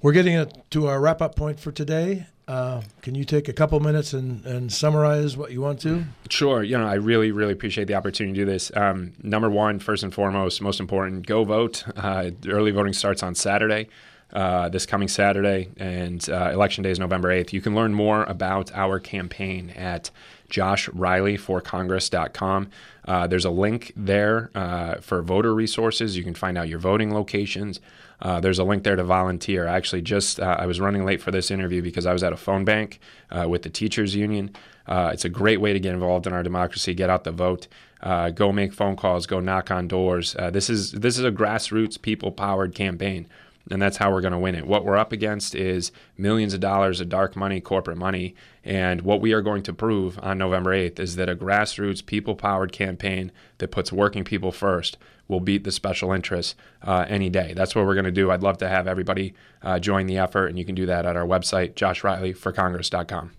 We're 0.00 0.12
getting 0.12 0.50
to 0.70 0.86
our 0.86 1.00
wrap 1.00 1.20
up 1.20 1.34
point 1.34 1.58
for 1.58 1.72
today. 1.72 2.26
Uh, 2.46 2.82
can 3.02 3.14
you 3.14 3.24
take 3.24 3.48
a 3.48 3.52
couple 3.52 3.78
minutes 3.80 4.12
and, 4.12 4.44
and 4.46 4.72
summarize 4.72 5.36
what 5.36 5.50
you 5.50 5.60
want 5.60 5.80
to? 5.80 6.04
Sure. 6.30 6.62
You 6.62 6.78
know, 6.78 6.86
I 6.86 6.94
really, 6.94 7.32
really 7.32 7.52
appreciate 7.52 7.88
the 7.88 7.94
opportunity 7.94 8.38
to 8.38 8.44
do 8.44 8.50
this. 8.50 8.70
Um, 8.76 9.12
number 9.22 9.50
one, 9.50 9.80
first 9.80 10.04
and 10.04 10.14
foremost, 10.14 10.62
most 10.62 10.78
important, 10.78 11.26
go 11.26 11.42
vote. 11.44 11.84
Uh, 11.96 12.30
early 12.46 12.70
voting 12.70 12.92
starts 12.92 13.22
on 13.24 13.34
Saturday. 13.34 13.88
Uh, 14.30 14.68
this 14.68 14.84
coming 14.84 15.08
Saturday, 15.08 15.70
and 15.78 16.28
uh, 16.28 16.50
election 16.52 16.84
day 16.84 16.90
is 16.90 16.98
November 16.98 17.30
8th. 17.30 17.54
You 17.54 17.62
can 17.62 17.74
learn 17.74 17.94
more 17.94 18.24
about 18.24 18.70
our 18.74 19.00
campaign 19.00 19.70
at 19.70 20.10
joshrileyforcongress.com. 20.50 22.68
Uh, 23.04 23.26
there's 23.26 23.44
a 23.44 23.50
link 23.50 23.92
there 23.96 24.50
uh, 24.54 24.96
for 24.96 25.22
voter 25.22 25.54
resources. 25.54 26.16
You 26.16 26.24
can 26.24 26.34
find 26.34 26.58
out 26.58 26.68
your 26.68 26.78
voting 26.78 27.14
locations. 27.14 27.80
Uh, 28.20 28.40
there's 28.40 28.58
a 28.58 28.64
link 28.64 28.82
there 28.82 28.96
to 28.96 29.04
volunteer. 29.04 29.66
Actually, 29.66 30.02
just 30.02 30.40
uh, 30.40 30.56
I 30.58 30.66
was 30.66 30.80
running 30.80 31.04
late 31.04 31.22
for 31.22 31.30
this 31.30 31.50
interview 31.50 31.82
because 31.82 32.04
I 32.04 32.12
was 32.12 32.22
at 32.22 32.32
a 32.32 32.36
phone 32.36 32.64
bank 32.64 33.00
uh, 33.30 33.48
with 33.48 33.62
the 33.62 33.70
teachers 33.70 34.14
union. 34.14 34.50
Uh, 34.86 35.10
it's 35.12 35.24
a 35.24 35.28
great 35.28 35.60
way 35.60 35.72
to 35.72 35.80
get 35.80 35.94
involved 35.94 36.26
in 36.26 36.32
our 36.32 36.42
democracy. 36.42 36.94
Get 36.94 37.10
out 37.10 37.24
the 37.24 37.32
vote. 37.32 37.68
go 38.02 38.52
make 38.52 38.72
phone 38.72 38.96
calls. 38.96 39.26
Go 39.26 39.40
knock 39.40 39.70
on 39.70 39.86
doors. 39.86 40.34
this 40.52 40.70
is 40.70 40.92
this 40.92 41.18
is 41.18 41.24
a 41.24 41.30
grassroots, 41.30 42.00
people-powered 42.00 42.74
campaign 42.74 43.26
and 43.70 43.80
that's 43.80 43.96
how 43.98 44.10
we're 44.10 44.20
going 44.20 44.32
to 44.32 44.38
win 44.38 44.54
it. 44.54 44.66
What 44.66 44.84
we're 44.84 44.96
up 44.96 45.12
against 45.12 45.54
is 45.54 45.92
millions 46.16 46.54
of 46.54 46.60
dollars 46.60 47.00
of 47.00 47.08
dark 47.08 47.36
money, 47.36 47.60
corporate 47.60 47.98
money, 47.98 48.34
and 48.64 49.02
what 49.02 49.20
we 49.20 49.32
are 49.32 49.42
going 49.42 49.62
to 49.64 49.72
prove 49.72 50.18
on 50.22 50.38
November 50.38 50.70
8th 50.70 50.98
is 50.98 51.16
that 51.16 51.28
a 51.28 51.36
grassroots, 51.36 52.04
people 52.04 52.34
powered 52.34 52.72
campaign 52.72 53.32
that 53.58 53.70
puts 53.70 53.92
working 53.92 54.24
people 54.24 54.52
first 54.52 54.96
will 55.26 55.40
beat 55.40 55.64
the 55.64 55.70
special 55.70 56.12
interests 56.12 56.54
uh, 56.82 57.04
any 57.08 57.28
day. 57.28 57.52
That's 57.54 57.74
what 57.74 57.84
we're 57.84 57.94
going 57.94 58.04
to 58.06 58.10
do. 58.10 58.30
I'd 58.30 58.42
love 58.42 58.58
to 58.58 58.68
have 58.68 58.86
everybody 58.86 59.34
uh, 59.62 59.78
join 59.78 60.06
the 60.06 60.18
effort, 60.18 60.46
and 60.46 60.58
you 60.58 60.64
can 60.64 60.74
do 60.74 60.86
that 60.86 61.04
at 61.04 61.16
our 61.16 61.26
website, 61.26 61.74
joshrileyforcongress.com. 61.74 63.32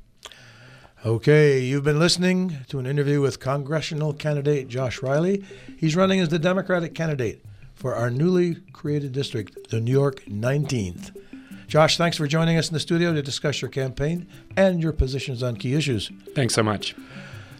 Okay, 1.06 1.60
you've 1.60 1.86
been 1.86 1.98
listening 1.98 2.58
to 2.68 2.78
an 2.78 2.86
interview 2.86 3.22
with 3.22 3.40
congressional 3.40 4.14
candidate 4.14 4.68
Josh 4.68 5.02
Riley. 5.02 5.46
He's 5.78 5.96
running 5.96 6.20
as 6.20 6.28
the 6.28 6.38
Democratic 6.40 6.94
candidate 6.94 7.42
for 7.80 7.96
our 7.96 8.10
newly 8.10 8.56
created 8.74 9.14
district, 9.14 9.70
the 9.70 9.80
New 9.80 9.94
York 9.94 10.26
19th. 10.26 11.16
Josh, 11.66 11.96
thanks 11.96 12.18
for 12.18 12.28
joining 12.28 12.58
us 12.58 12.68
in 12.68 12.74
the 12.74 12.80
studio 12.80 13.14
to 13.14 13.22
discuss 13.22 13.62
your 13.62 13.72
campaign 13.72 14.28
and 14.58 14.84
your 14.84 14.92
positions 14.92 15.42
on 15.42 15.56
key 15.56 15.76
issues. 15.76 16.12
Thanks 16.36 16.54
so 16.54 16.62
much. 16.62 16.94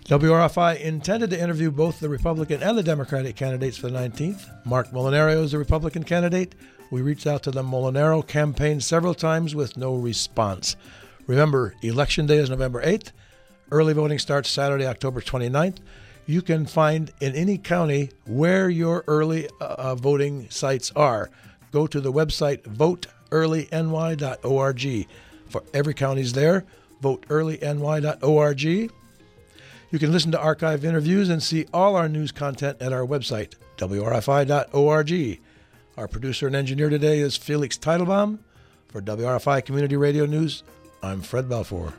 WRFI 0.06 0.82
intended 0.82 1.30
to 1.30 1.42
interview 1.42 1.72
both 1.72 2.02
the 2.02 2.10
Republican 2.10 2.62
and 2.62 2.78
the 2.78 2.84
Democratic 2.84 3.38
candidates 3.38 3.78
for 3.78 3.90
the 3.90 3.98
19th. 3.98 4.66
Marc 4.66 4.90
Molinaro 4.90 5.42
is 5.42 5.54
the 5.54 5.58
Republican 5.58 6.04
candidate. 6.04 6.54
We 6.92 7.02
reached 7.02 7.28
out 7.28 7.44
to 7.44 7.52
the 7.52 7.64
Molinaro 7.64 8.28
campaign 8.28 8.82
several 8.82 9.14
times 9.14 9.56
with 9.56 9.78
no 9.78 9.96
response. 9.96 10.76
Remember, 11.28 11.76
Election 11.82 12.26
Day 12.26 12.40
is 12.40 12.50
November 12.50 12.84
8th. 12.84 13.14
Early 13.72 13.94
voting 13.94 14.20
starts 14.20 14.50
Saturday, 14.50 14.86
October 14.86 15.22
29th 15.22 15.78
you 16.30 16.42
can 16.44 16.68
find 16.68 17.12
in 17.22 17.34
any 17.34 17.58
county 17.58 18.12
where 18.28 18.70
your 18.70 19.04
early 19.08 19.48
uh, 19.60 19.76
uh, 19.80 19.96
voting 19.96 20.48
sites 20.52 20.92
are. 20.96 21.32
Go 21.72 21.88
to 21.88 22.00
the 22.00 22.14
website 22.14 22.62
voteearlyny.org. 22.62 25.08
For 25.48 25.64
every 25.74 25.96
county's 25.96 26.34
there, 26.34 26.66
voteearlyny.org. 27.02 28.62
You 28.62 28.92
can 29.98 30.12
listen 30.12 30.32
to 30.34 30.40
archive 30.40 30.86
interviews 30.86 31.30
and 31.30 31.42
see 31.42 31.66
all 31.74 31.96
our 31.96 32.08
news 32.08 32.32
content 32.32 32.80
at 32.80 32.94
our 32.94 33.08
website, 33.08 33.56
wrfi.org. 33.78 35.40
Our 35.98 36.08
producer 36.08 36.46
and 36.46 36.56
engineer 36.56 36.90
today 36.90 37.22
is 37.22 37.38
Felix 37.38 37.76
Teitelbaum. 37.76 38.38
For 38.90 39.02
WRFI 39.02 39.66
Community 39.66 39.96
Radio 39.96 40.28
News, 40.28 40.62
I'm 41.02 41.22
Fred 41.22 41.50
Balfour. 41.50 41.96